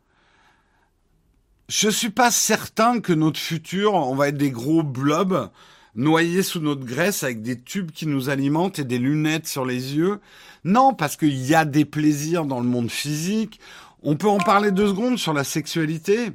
Je 1.67 1.89
suis 1.89 2.09
pas 2.09 2.31
certain 2.31 2.99
que 2.99 3.13
notre 3.13 3.39
futur, 3.39 3.93
on 3.93 4.15
va 4.15 4.29
être 4.29 4.37
des 4.37 4.51
gros 4.51 4.83
blobs 4.83 5.49
noyés 5.95 6.43
sous 6.43 6.59
notre 6.59 6.85
graisse 6.85 7.23
avec 7.23 7.41
des 7.41 7.59
tubes 7.59 7.91
qui 7.91 8.05
nous 8.07 8.29
alimentent 8.29 8.79
et 8.79 8.83
des 8.83 8.99
lunettes 8.99 9.47
sur 9.47 9.65
les 9.65 9.95
yeux. 9.95 10.19
Non, 10.63 10.93
parce 10.93 11.15
qu'il 11.15 11.35
y 11.35 11.55
a 11.55 11.65
des 11.65 11.85
plaisirs 11.85 12.45
dans 12.45 12.59
le 12.59 12.67
monde 12.67 12.91
physique. 12.91 13.59
On 14.03 14.15
peut 14.15 14.29
en 14.29 14.37
parler 14.37 14.71
deux 14.71 14.87
secondes 14.87 15.17
sur 15.17 15.33
la 15.33 15.43
sexualité. 15.43 16.31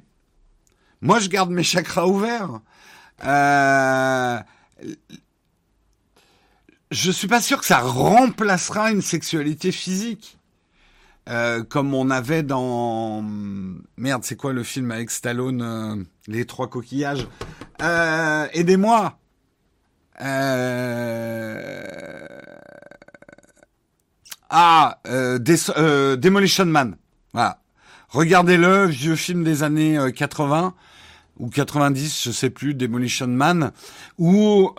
Moi, 1.00 1.18
je 1.18 1.28
garde 1.28 1.50
mes 1.50 1.62
chakras 1.62 2.06
ouverts. 2.06 2.60
Euh... 3.24 4.38
Je 6.94 7.10
suis 7.10 7.26
pas 7.26 7.40
sûr 7.40 7.58
que 7.58 7.66
ça 7.66 7.80
remplacera 7.80 8.92
une 8.92 9.02
sexualité 9.02 9.72
physique. 9.72 10.38
Euh, 11.28 11.64
comme 11.64 11.92
on 11.92 12.08
avait 12.08 12.44
dans 12.44 13.20
merde, 13.96 14.22
c'est 14.22 14.36
quoi 14.36 14.52
le 14.52 14.62
film 14.62 14.92
avec 14.92 15.10
Stallone, 15.10 15.60
euh, 15.60 15.96
les 16.28 16.44
trois 16.44 16.70
coquillages? 16.70 17.26
Euh, 17.82 18.46
aidez-moi. 18.52 19.18
Euh... 20.20 21.82
Ah, 24.48 25.00
euh, 25.08 25.40
euh, 25.76 26.14
Demolition 26.14 26.66
Man. 26.66 26.96
Voilà. 27.32 27.60
Regardez-le, 28.08 28.86
vieux 28.86 29.16
film 29.16 29.42
des 29.42 29.64
années 29.64 29.98
80 30.14 30.66
euh, 30.66 31.44
ou 31.44 31.48
90, 31.48 32.22
je 32.22 32.30
sais 32.30 32.50
plus, 32.50 32.74
Demolition 32.74 33.26
Man, 33.26 33.72
où 34.16 34.72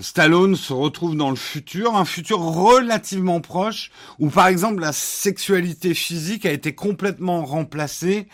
Stallone 0.00 0.54
se 0.54 0.72
retrouve 0.72 1.16
dans 1.16 1.30
le 1.30 1.36
futur, 1.36 1.96
un 1.96 2.04
futur 2.04 2.38
relativement 2.40 3.40
proche, 3.40 3.90
où 4.18 4.28
par 4.28 4.46
exemple 4.46 4.80
la 4.80 4.92
sexualité 4.92 5.94
physique 5.94 6.44
a 6.44 6.52
été 6.52 6.74
complètement 6.74 7.44
remplacée 7.44 8.28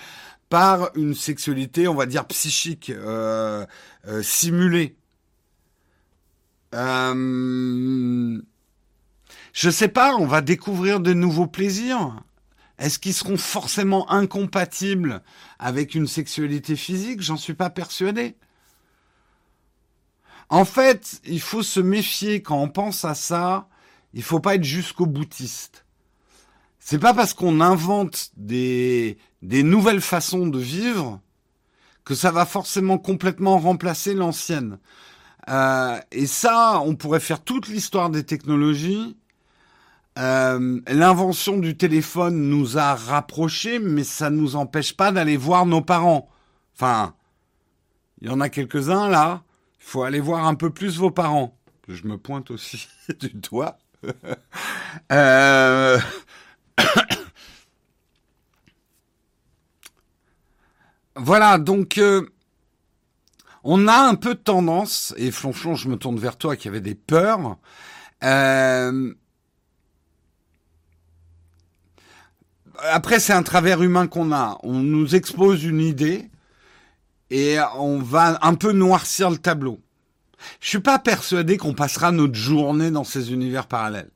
par 0.49 0.91
une 0.97 1.15
sexualité, 1.15 1.89
on 1.89 1.95
va 1.95 2.07
dire, 2.07 2.27
psychique, 2.27 2.91
euh, 2.91 3.67
simulée. 4.23 4.97
Euh, 6.75 8.41
je 9.53 9.71
sais 9.71 9.89
pas, 9.89 10.17
on 10.17 10.27
va 10.27 10.41
découvrir 10.41 11.01
de 11.01 11.13
nouveaux 11.13 11.47
plaisirs. 11.47 12.21
Est-ce 12.79 12.99
qu'ils 12.99 13.15
seront 13.15 13.37
forcément 13.37 14.11
incompatibles 14.11 15.23
avec 15.61 15.95
une 15.95 16.09
sexualité 16.09 16.75
physique? 16.75 17.23
J'en 17.23 17.37
suis 17.37 17.55
pas 17.55 17.71
persuadé. 17.71 18.35
En 20.49 20.65
fait, 20.65 21.21
il 21.25 21.41
faut 21.41 21.63
se 21.63 21.81
méfier 21.81 22.43
quand 22.43 22.59
on 22.61 22.69
pense 22.69 23.05
à 23.05 23.15
ça. 23.15 23.69
Il 24.13 24.23
faut 24.23 24.41
pas 24.41 24.55
être 24.57 24.65
jusqu'au 24.65 25.07
boutiste. 25.07 25.85
c'est 26.79 26.99
pas 26.99 27.15
parce 27.15 27.35
qu'on 27.35 27.61
invente 27.61 28.31
des, 28.37 29.19
des 29.43 29.63
nouvelles 29.63 30.01
façons 30.03 30.47
de 30.47 30.59
vivre 30.59 31.21
que 32.05 32.15
ça 32.15 32.31
va 32.31 32.47
forcément 32.47 32.99
complètement 32.99 33.59
remplacer 33.59 34.15
l'ancienne. 34.15 34.79
Euh, 35.49 35.99
et 36.13 36.27
ça, 36.27 36.81
on 36.85 36.95
pourrait 36.97 37.21
faire 37.21 37.43
toute 37.43 37.69
l'histoire 37.69 38.11
des 38.11 38.25
technologies. 38.25 39.17
Euh, 40.19 40.81
L'invention 40.89 41.59
du 41.59 41.77
téléphone 41.77 42.49
nous 42.49 42.79
a 42.79 42.95
rapprochés, 42.95 43.79
mais 43.79 44.05
ça 44.05 44.31
nous 44.31 44.57
empêche 44.57 44.97
pas 44.97 45.13
d'aller 45.13 45.37
voir 45.37 45.67
nos 45.67 45.83
parents. 45.83 46.29
Enfin, 46.77 47.15
il 48.21 48.29
y 48.29 48.31
en 48.31 48.41
a 48.41 48.49
quelques-uns 48.49 49.09
là. 49.09 49.44
Faut 49.85 50.03
aller 50.03 50.19
voir 50.19 50.47
un 50.47 50.55
peu 50.55 50.71
plus 50.71 50.97
vos 50.97 51.11
parents. 51.11 51.59
Je 51.89 52.07
me 52.07 52.17
pointe 52.17 52.51
aussi 52.51 52.89
du 53.21 53.29
doigt. 53.29 53.79
euh... 55.13 56.01
voilà, 61.17 61.59
donc 61.59 61.99
euh, 61.99 62.27
on 63.63 63.87
a 63.87 63.99
un 63.99 64.15
peu 64.15 64.35
de 64.35 64.41
tendance, 64.41 65.13
et 65.19 65.31
Flonflon, 65.31 65.75
je 65.75 65.91
me 65.91 65.97
tourne 65.97 66.19
vers 66.19 66.39
toi 66.39 66.57
qui 66.57 66.67
avait 66.67 66.81
des 66.81 66.95
peurs. 66.95 67.59
Euh, 68.25 69.15
après, 72.91 73.21
c'est 73.21 73.35
un 73.35 73.43
travers 73.43 73.83
humain 73.83 74.07
qu'on 74.07 74.33
a. 74.33 74.59
On 74.63 74.81
nous 74.81 75.15
expose 75.15 75.63
une 75.63 75.83
idée 75.83 76.31
et 77.35 77.59
on 77.75 77.99
va 77.99 78.39
un 78.43 78.55
peu 78.55 78.71
noircir 78.71 79.29
le 79.29 79.39
tableau. 79.39 79.81
Je 80.61 80.69
suis 80.69 80.79
pas 80.79 81.01
persuadé 81.01 81.57
qu'on 81.57 81.75
passera 81.75 82.13
notre 82.13 82.37
journée 82.37 82.93
dans 82.93 83.03
ces 83.03 83.33
univers 83.33 83.67
parallèles. 83.67 84.11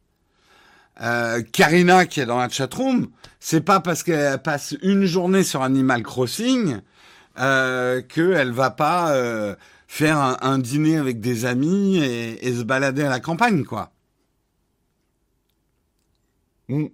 Euh, 1.01 1.43
Karina 1.43 2.07
qui 2.07 2.21
est 2.21 2.27
dans 2.27 2.39
la 2.39 2.49
chatroom, 2.49 3.09
c'est 3.41 3.63
pas 3.63 3.81
parce 3.81 4.05
qu'elle 4.05 4.41
passe 4.41 4.77
une 4.83 5.05
journée 5.05 5.43
sur 5.43 5.63
Animal 5.63 6.05
Crossing 6.05 6.79
euh, 7.41 8.03
qu'elle 8.03 8.53
va 8.53 8.71
pas 8.71 9.11
euh, 9.17 9.57
faire 9.89 10.19
un, 10.41 10.59
dîner 10.61 10.97
avec 10.97 11.21
des 11.21 11.45
amis 11.45 11.99
et, 11.99 12.53
se 12.53 12.63
balader 12.63 13.03
à 13.03 13.11
la 13.11 13.19
campagne, 13.19 13.65
quoi. 13.65 13.91
Mm. 16.69 16.87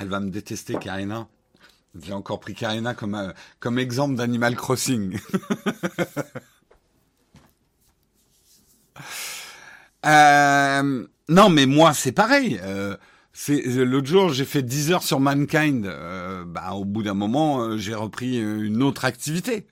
Elle 0.00 0.08
va 0.08 0.18
me 0.18 0.30
détester, 0.30 0.74
Karina. 0.80 1.28
J'ai 1.98 2.12
encore 2.12 2.40
pris 2.40 2.54
Karina 2.54 2.94
comme, 2.94 3.14
euh, 3.14 3.32
comme 3.58 3.78
exemple 3.78 4.14
d'Animal 4.14 4.56
Crossing. 4.56 5.18
Euh, 10.06 11.06
non, 11.28 11.50
mais 11.50 11.66
moi, 11.66 11.92
c'est 11.92 12.12
pareil. 12.12 12.58
Euh, 12.62 12.96
l'autre 13.84 14.06
jour, 14.06 14.30
j'ai 14.30 14.46
fait 14.46 14.62
10 14.62 14.92
heures 14.92 15.02
sur 15.02 15.20
Mankind. 15.20 15.84
bah, 16.46 16.72
au 16.72 16.86
bout 16.86 17.02
d'un 17.02 17.12
moment, 17.12 17.76
j'ai 17.76 17.94
repris 17.94 18.38
une 18.38 18.82
autre 18.82 19.04
activité. 19.04 19.66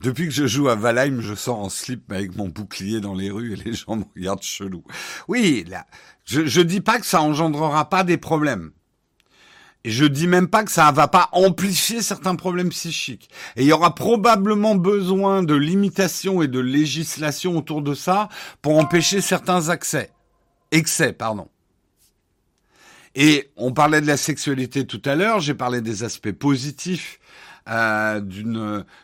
Depuis 0.00 0.26
que 0.26 0.32
je 0.32 0.46
joue 0.46 0.68
à 0.68 0.76
Valheim, 0.76 1.20
je 1.20 1.34
sors 1.34 1.58
en 1.58 1.68
slip 1.68 2.10
avec 2.10 2.34
mon 2.34 2.48
bouclier 2.48 3.00
dans 3.00 3.14
les 3.14 3.30
rues 3.30 3.52
et 3.52 3.56
les 3.56 3.74
gens 3.74 3.96
me 3.96 4.04
regardent 4.16 4.42
chelou. 4.42 4.82
Oui, 5.28 5.64
là, 5.68 5.86
je, 6.24 6.46
je 6.46 6.62
dis 6.62 6.80
pas 6.80 6.98
que 6.98 7.06
ça 7.06 7.20
engendrera 7.20 7.88
pas 7.90 8.02
des 8.02 8.16
problèmes. 8.16 8.70
Et 9.84 9.90
je 9.90 10.04
dis 10.06 10.26
même 10.26 10.48
pas 10.48 10.64
que 10.64 10.70
ça 10.70 10.90
va 10.90 11.06
pas 11.06 11.28
amplifier 11.32 12.00
certains 12.00 12.34
problèmes 12.34 12.70
psychiques. 12.70 13.30
Et 13.56 13.62
il 13.62 13.68
y 13.68 13.72
aura 13.72 13.94
probablement 13.94 14.74
besoin 14.74 15.42
de 15.42 15.54
limitations 15.54 16.42
et 16.42 16.48
de 16.48 16.60
législation 16.60 17.56
autour 17.56 17.82
de 17.82 17.94
ça 17.94 18.28
pour 18.62 18.78
empêcher 18.78 19.20
certains 19.20 19.68
accès. 19.68 20.10
Excès, 20.70 21.12
pardon. 21.12 21.48
Et 23.14 23.50
on 23.56 23.72
parlait 23.72 24.00
de 24.00 24.06
la 24.06 24.16
sexualité 24.16 24.86
tout 24.86 25.02
à 25.04 25.14
l'heure, 25.14 25.40
j'ai 25.40 25.54
parlé 25.54 25.80
des 25.80 26.04
aspects 26.04 26.32
positifs 26.32 27.18
euh, 27.68 28.20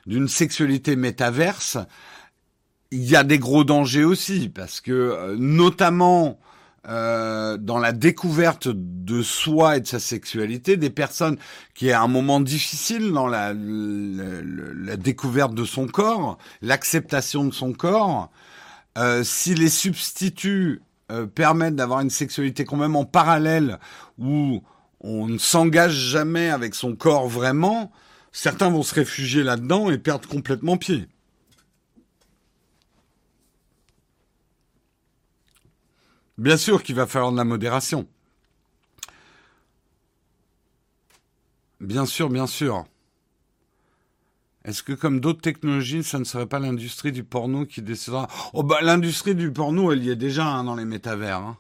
d'une 0.07 0.29
sexualité 0.29 0.97
métaverse, 0.97 1.79
il 2.91 3.05
y 3.05 3.17
a 3.17 3.25
des 3.25 3.39
gros 3.39 3.65
dangers 3.65 4.05
aussi 4.05 4.49
parce 4.49 4.81
que 4.81 4.93
euh, 4.93 5.37
notamment 5.39 6.39
euh, 6.89 7.57
dans 7.57 7.79
la 7.79 7.91
découverte 7.91 8.69
de 8.69 9.21
soi 9.21 9.77
et 9.77 9.81
de 9.81 9.89
sa 9.89 9.99
sexualité, 9.99 10.77
des 10.77 10.91
personnes 10.91 11.37
qui 11.75 11.91
à 11.91 12.01
un 12.01 12.07
moment 12.07 12.39
difficile 12.39 13.11
dans 13.11 13.27
la, 13.27 13.53
la, 13.53 14.97
découverte 14.97 15.53
de 15.53 15.65
son 15.65 15.89
corps, 15.89 16.39
l'acceptation 16.63 17.45
de 17.45 17.53
son 17.53 17.73
corps, 17.73 18.31
euh, 18.99 19.25
si 19.25 19.57
les 19.57 19.69
substituts 19.69 20.81
euh, 21.11 21.27
permettent 21.27 21.75
d'avoir 21.75 22.01
une 22.03 22.11
sexualité 22.11 22.65
quand 22.65 22.77
même 22.77 22.95
en 22.95 23.05
parallèle 23.05 23.81
où 24.19 24.63
on 25.01 25.27
ne 25.27 25.39
s'engage 25.39 25.95
jamais 25.95 26.51
avec 26.51 26.77
son 26.77 26.95
corps 26.95 27.27
vraiment, 27.27 27.91
certains 28.37 28.69
vont 28.69 28.83
se 28.83 28.95
réfugier 28.95 29.43
là-dedans 29.43 29.91
et 29.91 29.97
perdre 29.97 30.29
complètement 30.29 30.77
pied. 30.77 31.09
Bien 36.37 36.59
sûr 36.59 36.83
qu'il 36.83 36.95
va 36.97 37.07
falloir 37.07 37.33
de 37.33 37.39
la 37.39 37.45
modération. 37.45 38.07
Bien 41.81 42.05
sûr, 42.05 42.29
bien 42.29 42.47
sûr. 42.47 42.85
Est-ce 44.65 44.83
que 44.83 44.93
comme 44.93 45.21
d'autres 45.21 45.41
technologies, 45.41 46.05
ça 46.05 46.19
ne 46.19 46.25
serait 46.25 46.47
pas 46.47 46.59
l'industrie 46.59 47.13
du 47.13 47.25
porno 47.25 47.65
qui 47.65 47.81
décidera? 47.81 48.29
Oh 48.53 48.63
bah 48.63 48.83
l'industrie 48.83 49.35
du 49.35 49.51
porno, 49.51 49.93
elle 49.93 50.05
y 50.05 50.11
est 50.11 50.17
déjà 50.17 50.45
hein, 50.47 50.65
dans 50.65 50.75
les 50.75 50.85
métavers. 50.85 51.39
Hein. 51.39 51.57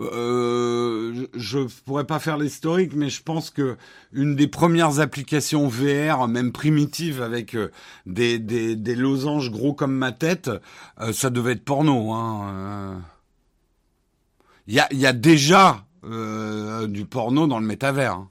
Euh, 0.00 1.26
je 1.34 1.58
pourrais 1.84 2.04
pas 2.04 2.20
faire 2.20 2.38
l'historique, 2.38 2.92
mais 2.94 3.10
je 3.10 3.22
pense 3.22 3.50
que 3.50 3.76
une 4.12 4.36
des 4.36 4.46
premières 4.46 5.00
applications 5.00 5.66
VR, 5.66 6.28
même 6.28 6.52
primitives, 6.52 7.20
avec 7.20 7.54
euh, 7.56 7.72
des, 8.06 8.38
losanges 8.94 9.50
gros 9.50 9.74
comme 9.74 9.94
ma 9.94 10.12
tête, 10.12 10.50
euh, 11.00 11.12
ça 11.12 11.30
devait 11.30 11.52
être 11.52 11.64
porno. 11.64 12.12
Hein. 12.12 13.02
Il 14.68 14.74
y, 14.74 15.06
a, 15.06 15.12
déjà 15.14 15.84
du 16.02 17.04
porno 17.06 17.46
dans 17.46 17.58
le 17.58 17.66
métavers. 17.66 18.12
Hein. 18.12 18.30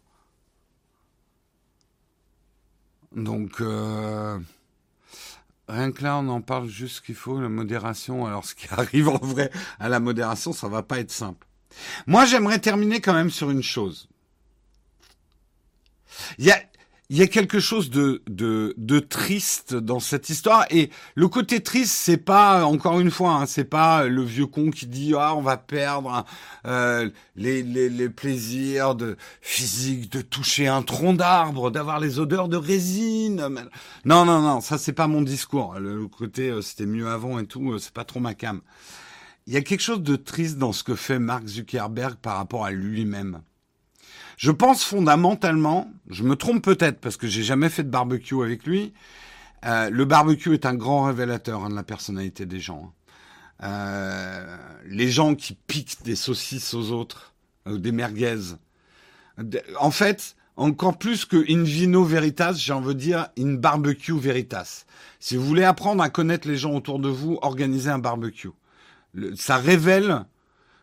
Donc, 3.16 3.58
rien 5.68 5.92
que 5.92 6.04
là, 6.04 6.18
on 6.18 6.28
en 6.30 6.42
parle 6.42 6.68
juste 6.68 7.04
qu'il 7.04 7.16
faut, 7.16 7.42
la 7.42 7.50
modération. 7.50 8.26
Alors, 8.28 8.46
ce 8.46 8.54
qui 8.56 8.68
arrive 8.72 9.10
en 9.10 9.18
vrai 9.18 9.50
à 9.80 9.90
la 9.90 10.00
modération, 10.00 10.54
ça 10.54 10.68
va 10.68 10.84
pas 10.84 11.00
être 11.00 11.12
simple. 11.12 11.47
Moi, 12.06 12.26
j'aimerais 12.26 12.60
terminer 12.60 13.02
quand 13.02 13.14
même 13.14 13.32
sur 13.32 13.50
une 13.50 13.64
chose. 13.64 14.08
Il 16.40 16.46
y 16.46 16.52
a, 16.52 16.60
il 17.10 17.18
y 17.18 17.22
a 17.22 17.28
quelque 17.28 17.60
chose 17.60 17.90
de, 17.90 18.22
de, 18.28 18.74
de, 18.78 19.00
triste 19.00 19.74
dans 19.74 20.02
cette 20.02 20.30
histoire 20.30 20.66
et 20.70 20.90
le 21.16 21.30
côté 21.30 21.62
triste 21.62 21.94
c'est 21.94 22.18
pas 22.18 22.66
encore 22.66 23.00
une 23.00 23.12
fois 23.12 23.32
hein, 23.32 23.46
c'est 23.46 23.64
pas 23.64 24.06
le 24.08 24.24
vieux 24.24 24.46
con 24.46 24.72
qui 24.72 24.88
dit 24.88 25.14
ah 25.18 25.34
on 25.34 25.42
va 25.42 25.56
perdre 25.56 26.26
euh, 26.66 27.10
les, 27.38 27.64
les, 27.64 27.88
les, 27.88 28.10
plaisirs 28.10 28.96
de 28.96 29.16
physique 29.42 30.12
de 30.12 30.22
toucher 30.22 30.68
un 30.68 30.82
tronc 30.82 31.14
d'arbre 31.14 31.72
d'avoir 31.72 32.02
les 32.02 32.20
odeurs 32.20 32.50
de 32.50 32.58
résine 32.58 33.48
non 34.04 34.26
non 34.26 34.42
non 34.42 34.60
ça 34.60 34.78
c'est 34.78 34.94
pas 34.94 35.08
mon 35.08 35.22
discours 35.22 35.80
le, 35.80 36.08
côté 36.08 36.50
euh, 36.50 36.62
c'était 36.62 36.86
mieux 36.86 37.08
avant 37.08 37.40
et 37.40 37.46
tout 37.46 37.72
euh, 37.72 37.80
c'est 37.80 37.94
pas 37.94 38.04
trop 38.04 38.20
ma 38.20 38.34
cam 38.34 38.60
il 39.48 39.54
y 39.54 39.58
a 39.58 39.62
quelque 39.62 39.82
chose 39.82 40.04
de 40.04 40.18
triste 40.18 40.58
dans 40.58 40.74
ce 40.74 40.84
que 40.84 40.94
fait 40.94 41.20
Mark 41.20 41.48
Zuckerberg 41.48 42.16
par 42.16 42.36
rapport 42.36 42.66
à 42.66 42.72
lui-même. 42.72 43.42
Je 44.36 44.52
pense 44.52 44.84
fondamentalement, 44.84 45.90
je 46.10 46.24
me 46.24 46.36
trompe 46.36 46.62
peut-être 46.62 47.00
parce 47.00 47.16
que 47.16 47.28
j'ai 47.28 47.44
jamais 47.44 47.70
fait 47.70 47.84
de 47.84 47.90
barbecue 47.90 48.44
avec 48.44 48.68
lui. 48.68 48.94
Euh, 49.66 49.90
le 49.90 50.04
barbecue 50.04 50.54
est 50.54 50.66
un 50.66 50.76
grand 50.76 51.04
révélateur 51.04 51.64
hein, 51.64 51.70
de 51.70 51.76
la 51.76 51.84
personnalité 51.84 52.46
des 52.46 52.60
gens. 52.60 52.94
Hein. 53.62 53.64
Euh, 53.64 54.58
les 54.86 55.10
gens 55.10 55.34
qui 55.34 55.56
piquent 55.56 56.04
des 56.04 56.18
saucisses 56.18 56.74
aux 56.74 56.92
autres, 56.92 57.34
ou 57.66 57.78
des 57.78 57.94
merguez. 57.94 58.36
En 59.80 59.92
fait, 59.92 60.36
encore 60.58 60.98
plus 60.98 61.24
que 61.24 61.38
in 61.50 61.64
vino 61.64 62.04
veritas, 62.04 62.54
j'ai 62.54 62.74
envie 62.74 62.94
de 62.94 63.00
dire 63.00 63.28
in 63.40 63.54
barbecue 63.54 64.20
veritas. 64.20 64.86
Si 65.20 65.38
vous 65.38 65.46
voulez 65.46 65.64
apprendre 65.64 66.04
à 66.04 66.10
connaître 66.10 66.48
les 66.48 66.58
gens 66.58 66.74
autour 66.74 67.00
de 67.00 67.10
vous, 67.10 67.40
organisez 67.42 67.90
un 67.90 68.00
barbecue 68.00 68.52
ça 69.36 69.58
révèle, 69.58 70.26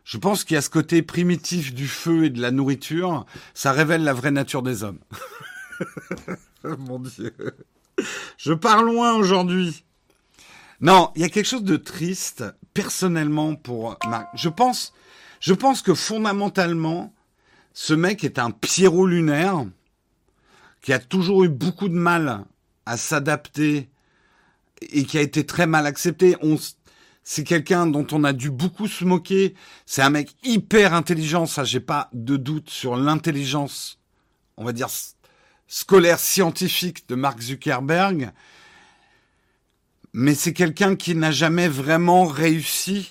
je 0.05 0.19
pense 0.19 0.45
qu'il 0.45 0.55
y 0.55 0.59
a 0.59 0.63
ce 0.63 0.71
côté 0.71 1.03
primitif 1.03 1.75
du 1.75 1.89
feu 1.89 2.25
et 2.25 2.31
de 2.31 2.41
la 2.41 2.51
nourriture, 2.51 3.27
ça 3.55 3.73
révèle 3.73 4.05
la 4.05 4.13
vraie 4.13 4.31
nature 4.31 4.63
des 4.63 4.85
hommes. 4.85 5.01
Mon 6.65 6.99
Dieu. 6.99 7.35
Je 8.37 8.53
pars 8.53 8.83
loin 8.83 9.15
aujourd'hui. 9.15 9.85
Non, 10.81 11.11
il 11.15 11.23
y 11.23 11.25
a 11.25 11.29
quelque 11.29 11.47
chose 11.47 11.65
de 11.65 11.77
triste, 11.77 12.45
personnellement, 12.75 13.55
pour 13.55 13.97
Marc. 14.09 14.29
Je 14.35 14.49
pense, 14.49 14.93
je 15.41 15.55
pense 15.55 15.81
que 15.83 15.95
fondamentalement, 15.95 17.15
ce 17.73 17.95
mec 17.95 18.25
est 18.25 18.39
un 18.39 18.51
Pierrot 18.51 19.07
lunaire 19.07 19.65
qui 20.83 20.93
a 20.93 20.99
toujours 20.99 21.45
eu 21.45 21.49
beaucoup 21.49 21.89
de 21.89 21.95
mal 21.95 22.45
à 22.85 22.97
s'adapter 22.97 23.89
et 24.83 25.05
qui 25.05 25.17
a 25.17 25.23
été 25.23 25.47
très 25.47 25.67
mal 25.67 25.87
accepté. 25.87 26.37
On, 26.43 26.59
c'est 27.25 27.43
quelqu'un 27.43 27.87
dont 27.87 28.07
on 28.13 28.23
a 28.23 28.35
dû 28.35 28.51
beaucoup 28.51 28.87
se 28.87 29.05
moquer. 29.05 29.55
C'est 29.87 30.03
un 30.03 30.11
mec 30.11 30.37
hyper 30.45 30.93
intelligent, 30.93 31.47
ça 31.47 31.65
j'ai 31.65 31.81
pas 31.81 32.11
de 32.13 32.37
doute 32.37 32.71
sur 32.71 32.97
l'intelligence, 32.97 33.99
on 34.57 34.65
va 34.65 34.73
dire 34.73 34.89
scolaire 35.67 36.21
scientifique 36.21 37.09
de 37.09 37.15
Mark 37.15 37.41
Zuckerberg. 37.41 38.31
Mais 40.13 40.35
c'est 40.35 40.53
quelqu'un 40.53 40.95
qui 40.95 41.17
n'a 41.17 41.33
jamais 41.33 41.67
vraiment 41.67 42.25
réussi 42.25 43.11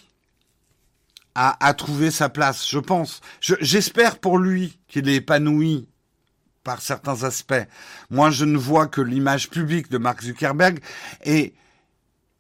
à, 1.36 1.74
trouver 1.74 2.12
sa 2.12 2.30
place, 2.30 2.70
je 2.70 2.78
pense. 2.78 3.20
J'espère 3.42 4.20
pour 4.20 4.38
lui 4.38 4.78
qu'il 4.88 5.10
est 5.10 5.16
épanoui 5.16 5.88
par 6.64 6.80
certains 6.82 7.24
aspects. 7.24 7.68
Moi, 8.10 8.30
je 8.30 8.46
ne 8.46 8.56
vois 8.56 8.88
que 8.88 9.02
l'image 9.02 9.50
publique 9.50 9.90
de 9.90 9.98
Mark 9.98 10.22
Zuckerberg 10.22 10.80
et 11.26 11.56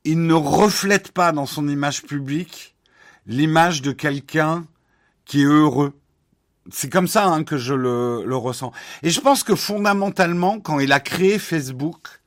il 0.05 0.25
ne 0.25 0.33
reflète 0.33 1.11
pas 1.11 1.31
dans 1.31 1.45
son 1.45 1.67
image 1.67 2.03
publique 2.03 2.75
l'image 3.25 3.81
de 3.81 3.91
quelqu'un 3.91 4.65
qui 5.25 5.41
est 5.41 5.45
heureux. 5.45 5.93
C'est 6.71 6.89
comme 6.91 7.07
ça 7.07 7.27
hein, 7.27 7.43
que 7.43 7.57
je 7.57 7.73
le, 7.73 8.23
le, 8.25 8.35
ressens. 8.35 8.71
Et 9.01 9.09
je 9.09 9.21
pense 9.21 9.43
que 9.43 9.55
fondamentalement, 9.55 10.59
quand 10.59 10.79
il 10.79 10.91
a 10.91 10.99
créé 10.99 11.39
Facebook, 11.39 12.21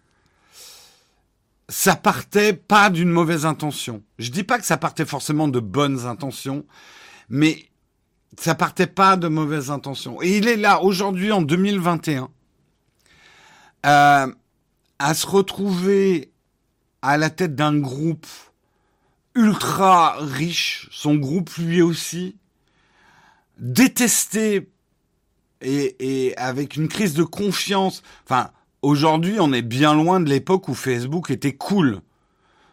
ça 1.68 1.96
partait 1.96 2.52
pas 2.52 2.90
d'une 2.90 3.10
mauvaise 3.10 3.44
intention. 3.44 4.02
Je 4.18 4.30
dis 4.30 4.44
pas 4.44 4.58
que 4.58 4.66
ça 4.66 4.76
partait 4.76 5.04
forcément 5.04 5.48
de 5.48 5.60
bonnes 5.60 6.06
intentions, 6.06 6.64
mais 7.28 7.68
ça 8.38 8.54
partait 8.54 8.86
pas 8.86 9.16
de 9.16 9.28
mauvaises 9.28 9.70
intentions. 9.70 10.20
Et 10.22 10.36
il 10.38 10.48
est 10.48 10.56
là 10.56 10.82
aujourd'hui 10.82 11.32
en 11.32 11.42
2021 11.42 12.28
euh, 13.86 14.26
à 14.98 15.14
se 15.14 15.26
retrouver 15.26 16.30
à 17.06 17.18
la 17.18 17.30
tête 17.30 17.54
d'un 17.54 17.78
groupe 17.78 18.26
ultra 19.36 20.16
riche, 20.18 20.88
son 20.90 21.14
groupe 21.14 21.54
lui 21.56 21.80
aussi, 21.80 22.36
détesté 23.58 24.68
et, 25.60 26.34
avec 26.36 26.74
une 26.74 26.88
crise 26.88 27.14
de 27.14 27.22
confiance. 27.22 28.02
Enfin, 28.24 28.50
aujourd'hui, 28.82 29.36
on 29.38 29.52
est 29.52 29.62
bien 29.62 29.94
loin 29.94 30.18
de 30.18 30.28
l'époque 30.28 30.66
où 30.66 30.74
Facebook 30.74 31.30
était 31.30 31.54
cool. 31.54 32.00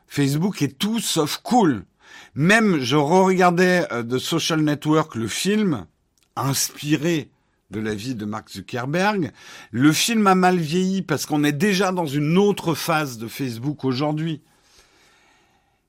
Facebook 0.08 0.63
est 0.63 0.80
tout 0.80 1.00
sauf 1.00 1.38
cool. 1.43 1.86
Même, 2.34 2.80
je 2.80 2.96
re-regardais 2.96 3.86
euh, 3.91 4.02
The 4.02 4.17
Social 4.17 4.62
Network, 4.62 5.13
le 5.13 5.28
film, 5.28 5.86
inspiré 6.36 7.30
de 7.74 7.80
la 7.80 7.96
vie 7.96 8.16
de 8.16 8.24
Mark 8.24 8.50
Zuckerberg. 8.50 9.32
Le 9.72 9.92
film 9.92 10.28
a 10.28 10.36
mal 10.36 10.58
vieilli 10.58 11.02
parce 11.02 11.26
qu'on 11.26 11.44
est 11.44 11.52
déjà 11.52 11.92
dans 11.92 12.06
une 12.06 12.38
autre 12.38 12.76
phase 12.76 13.18
de 13.18 13.28
Facebook 13.28 13.84
aujourd'hui. 13.84 14.42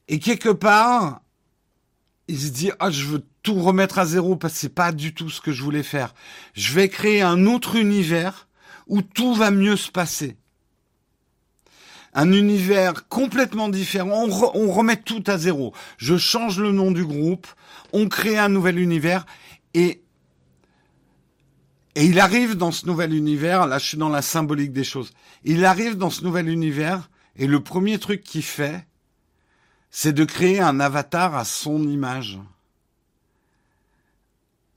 Et 0.09 0.19
quelque 0.19 0.49
part, 0.49 1.21
il 2.27 2.39
se 2.39 2.49
dit, 2.49 2.71
ah, 2.81 2.91
je 2.91 3.05
veux 3.05 3.23
tout 3.43 3.61
remettre 3.61 3.99
à 3.99 4.07
zéro 4.07 4.35
parce 4.35 4.55
que 4.55 4.61
c'est 4.61 4.75
pas 4.75 4.93
du 4.93 5.13
tout 5.15 5.29
ce 5.29 5.43
que 5.43 5.53
je 5.53 5.63
voulais 5.63 5.83
faire. 5.83 6.15
Je 6.55 6.73
vais 6.73 6.89
créer 6.89 7.21
un 7.21 7.45
autre 7.47 7.77
univers 7.77 8.49
où 8.87 9.03
tout 9.03 9.35
va 9.35 9.51
mieux 9.51 9.77
se 9.77 9.91
passer 9.91 10.37
un 12.17 12.33
univers 12.33 13.09
complètement 13.09 13.69
différent. 13.69 14.29
On, 14.55 14.71
remet 14.71 14.97
tout 14.97 15.25
à 15.27 15.37
zéro. 15.37 15.75
Je 15.97 16.17
change 16.17 16.61
le 16.61 16.71
nom 16.71 16.93
du 16.93 17.05
groupe, 17.05 17.49
on 17.93 18.09
crée 18.09 18.39
un 18.39 18.49
nouvel 18.49 18.79
univers 18.79 19.27
et 19.75 20.04
et 21.95 22.07
il 22.07 22.19
arrive 22.19 22.57
dans 22.57 22.73
ce 22.73 22.87
nouvel 22.87 23.15
univers. 23.15 23.67
Là, 23.67 23.79
je 23.79 23.87
suis 23.87 23.99
dans 23.99 24.09
la 24.09 24.23
symbolique 24.23 24.73
des 24.73 24.85
choses. 24.85 25.13
Il 25.45 25.65
arrive 25.65 25.97
dans 25.97 26.11
ce 26.11 26.25
nouvel 26.25 26.49
univers 26.49 27.09
et 27.37 27.47
le 27.47 27.61
premier 27.61 27.99
truc 27.99 28.23
qu'il 28.23 28.43
fait, 28.43 28.87
c'est 29.91 30.13
de 30.13 30.25
créer 30.25 30.61
un 30.61 30.81
avatar 30.81 31.35
à 31.35 31.45
son 31.45 31.83
image. 31.87 32.39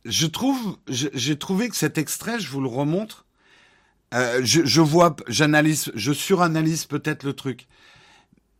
Je 0.05 0.27
trouve, 0.27 0.77
j'ai 0.87 1.37
trouvé 1.37 1.69
que 1.69 1.75
cet 1.75 1.97
extrait, 1.97 2.39
je 2.39 2.49
vous 2.49 2.61
le 2.61 2.67
remontre, 2.67 3.25
euh, 4.13 4.39
je, 4.43 4.63
je, 4.63 4.79
vois, 4.79 5.15
j'analyse, 5.27 5.91
je 5.95 6.13
suranalyse 6.13 6.85
peut-être 6.85 7.23
le 7.23 7.33
truc. 7.33 7.67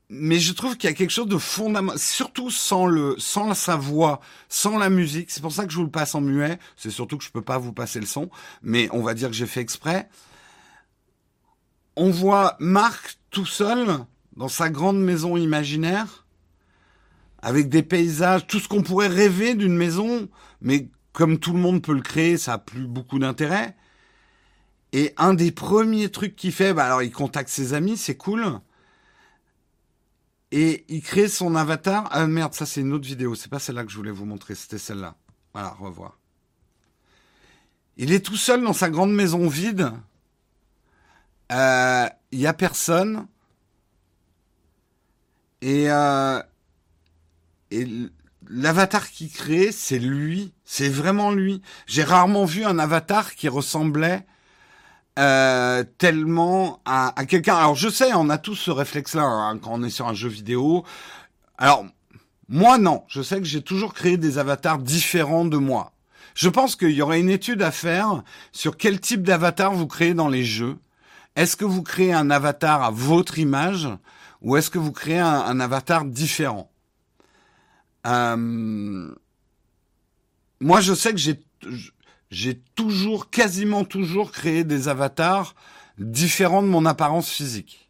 Mais 0.10 0.40
je 0.40 0.54
trouve 0.54 0.78
qu'il 0.78 0.90
y 0.90 0.94
a 0.94 0.96
quelque 0.96 1.12
chose 1.12 1.28
de 1.28 1.38
fondamental, 1.38 2.00
surtout 2.00 2.50
sans 2.50 2.86
le, 2.86 3.16
sans 3.18 3.54
sa 3.54 3.76
voix, 3.76 4.22
sans 4.48 4.78
la 4.78 4.90
musique. 4.90 5.32
C'est 5.32 5.42
pour 5.42 5.52
ça 5.52 5.66
que 5.66 5.72
je 5.72 5.78
vous 5.78 5.84
le 5.84 5.92
passe 5.92 6.16
en 6.16 6.22
muet. 6.22 6.60
C'est 6.78 6.92
surtout 6.92 7.18
que 7.18 7.26
je 7.26 7.32
peux 7.32 7.42
pas 7.42 7.58
vous 7.58 7.74
passer 7.74 8.00
le 8.00 8.06
son, 8.06 8.30
mais 8.62 8.88
on 8.94 9.02
va 9.02 9.14
dire 9.14 9.30
que 9.30 9.36
j'ai 9.36 9.46
fait 9.46 9.60
exprès. 9.60 10.08
On 11.98 12.10
voit 12.10 12.56
Marc 12.60 13.18
tout 13.32 13.46
seul 13.46 14.06
dans 14.38 14.48
sa 14.48 14.70
grande 14.70 15.02
maison 15.02 15.36
imaginaire, 15.36 16.26
avec 17.42 17.70
des 17.70 17.84
paysages, 17.84 18.48
tout 18.48 18.60
ce 18.60 18.68
qu'on 18.68 18.84
pourrait 18.84 19.08
rêver 19.08 19.56
d'une 19.56 19.76
maison, 19.76 20.30
mais 20.62 20.90
comme 21.12 21.40
tout 21.40 21.54
le 21.54 21.60
monde 21.60 21.82
peut 21.82 21.94
le 21.94 22.02
créer, 22.02 22.38
ça 22.38 22.54
a 22.54 22.58
plus 22.60 22.88
beaucoup 22.88 23.20
d'intérêt. 23.20 23.76
Et 24.94 25.14
un 25.18 25.34
des 25.34 25.52
premiers 25.52 26.10
trucs 26.10 26.36
qu'il 26.36 26.52
fait, 26.52 26.74
bah 26.74 26.86
alors 26.86 27.04
il 27.04 27.12
contacte 27.12 27.50
ses 27.50 27.74
amis, 27.74 27.98
c'est 27.98 28.16
cool. 28.16 28.60
Et 30.52 30.86
il 30.88 31.02
crée 31.02 31.28
son 31.28 31.56
avatar. 31.56 32.08
Ah 32.12 32.26
merde, 32.28 32.54
ça 32.54 32.66
c'est 32.66 32.82
une 32.82 32.94
autre 32.94 33.06
vidéo, 33.06 33.36
c'est 33.36 33.50
pas 33.50 33.60
celle-là 33.60 33.84
que 33.84 33.92
je 33.92 33.98
voulais 33.98 34.12
vous 34.12 34.26
montrer, 34.26 34.56
c'était 34.56 34.78
celle-là. 34.78 35.16
Voilà, 35.54 35.70
revoir. 35.80 36.18
Il 37.98 38.14
est 38.14 38.24
tout 38.24 38.36
seul 38.36 38.64
dans 38.64 38.74
sa 38.74 38.90
grande 38.90 39.14
maison 39.14 39.48
vide. 39.48 39.92
Euh, 41.52 42.08
il 42.32 42.40
y 42.40 42.48
a 42.48 42.54
personne. 42.54 43.28
Et, 45.62 45.90
euh, 45.90 46.42
et 47.72 47.88
l'avatar 48.48 49.10
qu'il 49.10 49.32
crée, 49.32 49.72
c'est 49.72 50.00
lui. 50.00 50.54
C'est 50.64 50.90
vraiment 50.90 51.32
lui. 51.32 51.62
J'ai 51.88 52.04
rarement 52.04 52.46
vu 52.46 52.64
un 52.64 52.78
avatar 52.78 53.34
qui 53.34 53.50
ressemblait 53.50 54.26
euh, 55.18 55.84
tellement 55.98 56.82
à, 56.86 57.14
quelqu'un. 57.28 57.56
Alors 57.56 57.76
je 57.76 57.90
sais, 57.90 58.14
on 58.14 58.30
a 58.30 58.38
tous 58.38 58.56
ce 58.56 58.72
réflexe-là 58.72 59.24
hein, 59.24 59.58
quand 59.58 59.72
on 59.74 59.84
est 59.84 59.90
sur 59.90 60.08
un 60.08 60.14
jeu 60.14 60.30
vidéo. 60.30 60.84
Alors 61.58 61.86
moi 62.50 62.78
non, 62.78 63.04
je 63.08 63.22
sais 63.22 63.38
que 63.38 63.46
j'ai 63.46 63.62
toujours 63.62 63.94
créé 63.94 64.18
des 64.18 64.38
avatars 64.38 64.78
différents 64.78 65.46
de 65.46 65.58
moi. 65.58 65.92
Je 66.36 66.50
pense 66.50 66.76
qu'il 66.76 66.92
y 66.92 67.02
aurait 67.02 67.20
une 67.20 67.32
étude 67.32 67.64
à 67.64 67.72
faire 67.72 68.24
sur 68.52 68.78
quel 68.78 69.00
type 69.00 69.24
d'avatar 69.24 69.74
vous 69.74 69.88
créez 69.88 70.14
dans 70.14 70.30
les 70.30 70.44
jeux. 70.44 70.78
Est-ce 71.36 71.56
que 71.56 71.66
vous 71.66 71.82
créez 71.82 72.14
un 72.14 72.30
avatar 72.30 72.84
à 72.84 72.92
votre 72.92 73.40
image 73.40 73.90
ou 74.42 74.56
est-ce 74.56 74.70
que 74.70 74.78
vous 74.78 74.92
créez 74.92 75.18
un, 75.18 75.60
avatar 75.60 76.06
différent? 76.06 76.72
Euh, 78.06 79.10
Moi, 80.60 80.80
je 80.82 80.94
sais 80.94 81.12
que 81.12 81.18
j'ai 81.18 81.40
j'ai 82.30 82.60
toujours, 82.76 83.30
quasiment 83.30 83.86
toujours 83.86 84.32
créé 84.32 84.64
des 84.64 84.88
avatars 84.88 85.56
différents 85.98 86.62
de 86.62 86.68
mon 86.68 86.86
apparence 86.86 87.30
physique. 87.30 87.90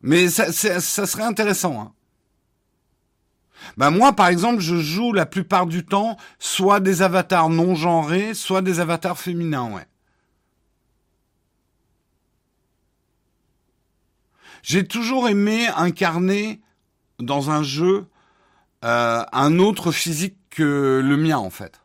Mais 0.00 0.28
ça, 0.28 0.52
ça 0.52 1.06
serait 1.06 1.22
intéressant. 1.22 1.80
Hein. 1.80 1.92
Ben 3.76 3.90
moi, 3.90 4.12
par 4.12 4.28
exemple, 4.28 4.60
je 4.60 4.76
joue 4.76 5.12
la 5.12 5.26
plupart 5.26 5.66
du 5.66 5.84
temps 5.84 6.16
soit 6.38 6.80
des 6.80 7.02
avatars 7.02 7.48
non 7.48 7.74
genrés, 7.74 8.34
soit 8.34 8.62
des 8.62 8.80
avatars 8.80 9.18
féminins. 9.18 9.84
J'ai 14.62 14.86
toujours 14.86 15.28
aimé 15.28 15.66
incarner 15.76 16.60
dans 17.18 17.50
un 17.50 17.62
jeu 17.62 18.06
euh, 18.84 19.24
un 19.32 19.58
autre 19.58 19.92
physique 19.92 20.36
que 20.54 21.00
le 21.04 21.16
mien 21.16 21.38
en 21.38 21.50
fait. 21.50 21.80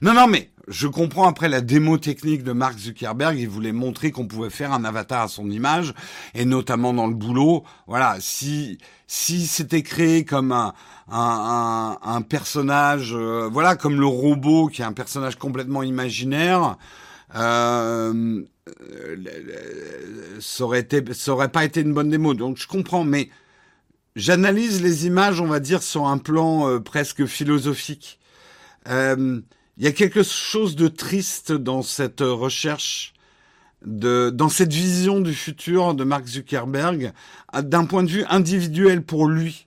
Non, 0.00 0.14
non, 0.14 0.26
mais 0.26 0.50
je 0.68 0.88
comprends 0.88 1.28
après 1.28 1.48
la 1.48 1.60
démo 1.60 1.98
technique 1.98 2.42
de 2.42 2.52
Mark 2.52 2.78
Zuckerberg, 2.78 3.38
il 3.38 3.48
voulait 3.48 3.72
montrer 3.72 4.10
qu'on 4.10 4.26
pouvait 4.26 4.50
faire 4.50 4.72
un 4.72 4.84
avatar 4.84 5.22
à 5.22 5.28
son 5.28 5.50
image, 5.50 5.94
et 6.34 6.44
notamment 6.44 6.92
dans 6.92 7.06
le 7.06 7.14
boulot. 7.14 7.64
Voilà, 7.86 8.16
si 8.20 8.78
si 9.06 9.46
c'était 9.46 9.82
créé 9.82 10.24
comme 10.24 10.52
un 10.52 10.74
un, 11.08 11.98
un, 12.02 12.22
personnage, 12.22 13.14
euh, 13.14 13.48
voilà, 13.52 13.76
comme 13.76 14.00
le 14.00 14.06
robot 14.06 14.66
qui 14.66 14.82
est 14.82 14.84
un 14.84 14.92
personnage 14.92 15.36
complètement 15.36 15.84
imaginaire, 15.84 16.76
euh, 17.36 18.42
ça 20.40 20.64
aurait 20.64 20.80
été, 20.80 21.02
ça 21.14 21.32
aurait 21.32 21.50
pas 21.50 21.64
été 21.64 21.80
une 21.80 21.94
bonne 21.94 22.10
démo. 22.10 22.34
Donc 22.34 22.56
je 22.58 22.66
comprends, 22.66 23.04
mais 23.04 23.30
j'analyse 24.16 24.82
les 24.82 25.06
images, 25.06 25.40
on 25.40 25.46
va 25.46 25.60
dire, 25.60 25.82
sur 25.82 26.06
un 26.06 26.18
plan 26.18 26.68
euh, 26.68 26.80
presque 26.80 27.26
philosophique. 27.26 28.18
Euh, 28.88 29.40
il 29.76 29.84
y 29.84 29.86
a 29.86 29.92
quelque 29.92 30.22
chose 30.22 30.74
de 30.74 30.88
triste 30.88 31.52
dans 31.52 31.82
cette 31.82 32.22
recherche, 32.22 33.12
de, 33.84 34.30
dans 34.30 34.48
cette 34.48 34.72
vision 34.72 35.20
du 35.20 35.34
futur 35.34 35.94
de 35.94 36.02
Mark 36.02 36.26
Zuckerberg, 36.26 37.12
d'un 37.54 37.84
point 37.84 38.02
de 38.02 38.10
vue 38.10 38.24
individuel 38.28 39.02
pour 39.02 39.28
lui. 39.28 39.65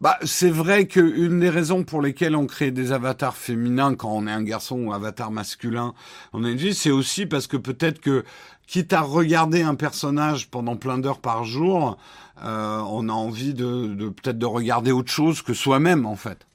Bah, 0.00 0.18
c'est 0.24 0.50
vrai 0.50 0.86
qu'une 0.86 1.40
des 1.40 1.50
raisons 1.50 1.84
pour 1.84 2.02
lesquelles 2.02 2.36
on 2.36 2.46
crée 2.46 2.70
des 2.70 2.92
avatars 2.92 3.36
féminins 3.36 3.94
quand 3.94 4.10
on 4.10 4.26
est 4.26 4.32
un 4.32 4.42
garçon 4.42 4.78
ou 4.78 4.92
avatar 4.92 5.30
masculin, 5.30 5.94
on 6.32 6.44
est 6.44 6.54
dit, 6.54 6.74
c'est 6.74 6.90
aussi 6.90 7.26
parce 7.26 7.46
que 7.46 7.56
peut-être 7.56 8.00
que 8.00 8.24
quitte 8.66 8.92
à 8.92 9.00
regarder 9.00 9.62
un 9.62 9.74
personnage 9.74 10.50
pendant 10.50 10.76
plein 10.76 10.98
d'heures 10.98 11.20
par 11.20 11.44
jour, 11.44 11.96
euh, 12.42 12.80
on 12.88 13.08
a 13.08 13.12
envie 13.12 13.54
de, 13.54 14.08
peut-être 14.08 14.38
de 14.38 14.46
regarder 14.46 14.90
autre 14.92 15.12
chose 15.12 15.42
que 15.42 15.54
soi-même 15.54 16.06
en 16.06 16.16
fait. 16.16 16.46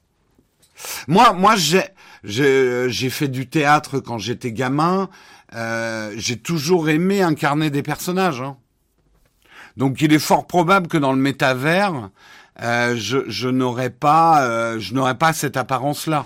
Moi, 1.08 1.32
moi, 1.32 1.56
j'ai 1.56 1.82
j'ai 2.24 3.10
fait 3.10 3.28
du 3.28 3.48
théâtre 3.48 4.00
quand 4.00 4.18
j'étais 4.18 4.52
gamin. 4.52 5.08
Euh, 5.54 6.12
j'ai 6.16 6.38
toujours 6.38 6.88
aimé 6.88 7.22
incarner 7.22 7.70
des 7.70 7.82
personnages. 7.82 8.40
Hein. 8.40 8.56
Donc, 9.76 10.00
il 10.00 10.12
est 10.12 10.18
fort 10.18 10.46
probable 10.46 10.88
que 10.88 10.98
dans 10.98 11.12
le 11.12 11.18
métavers, 11.18 12.10
je, 12.96 13.18
je 13.26 13.48
n'aurais 13.48 13.90
pas, 13.90 14.42
euh, 14.42 14.78
je 14.78 14.94
n'aurais 14.94 15.16
pas 15.16 15.32
cette 15.32 15.56
apparence-là. 15.56 16.24